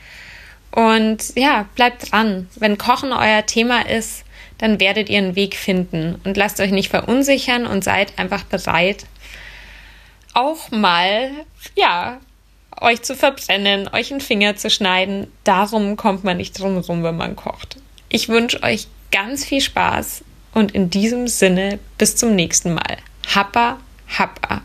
Und 0.71 1.35
ja, 1.37 1.67
bleibt 1.75 2.13
dran. 2.13 2.49
Wenn 2.57 2.77
Kochen 2.77 3.13
euer 3.13 3.47
Thema 3.47 3.89
ist, 3.89 4.26
dann 4.59 4.81
werdet 4.81 5.09
ihr 5.09 5.19
einen 5.19 5.37
Weg 5.37 5.57
finden 5.57 6.21
und 6.25 6.37
lasst 6.37 6.61
euch 6.61 6.71
nicht 6.71 6.89
verunsichern 6.89 7.67
und 7.67 7.85
seid 7.85 8.19
einfach 8.19 8.45
bereit, 8.45 9.05
auch 10.35 10.71
mal, 10.71 11.31
ja, 11.75 12.21
euch 12.81 13.03
zu 13.03 13.15
verbrennen, 13.15 13.89
euch 13.93 14.11
einen 14.11 14.21
Finger 14.21 14.57
zu 14.57 14.71
schneiden. 14.71 15.29
Darum 15.45 15.97
kommt 15.97 16.25
man 16.25 16.37
nicht 16.37 16.59
drum 16.59 16.77
rum, 16.79 17.03
wenn 17.03 17.17
man 17.17 17.37
kocht. 17.37 17.77
Ich 18.09 18.29
wünsche 18.29 18.63
euch 18.63 18.87
ganz 19.11 19.45
viel 19.45 19.61
Spaß 19.61 20.25
und 20.53 20.73
in 20.73 20.91
diesem 20.91 21.29
Sinne 21.29 21.79
bis 21.99 22.17
zum 22.17 22.35
nächsten 22.35 22.75
Mal. 22.75 22.99
Happa, 23.35 23.79
Happa. 24.09 24.63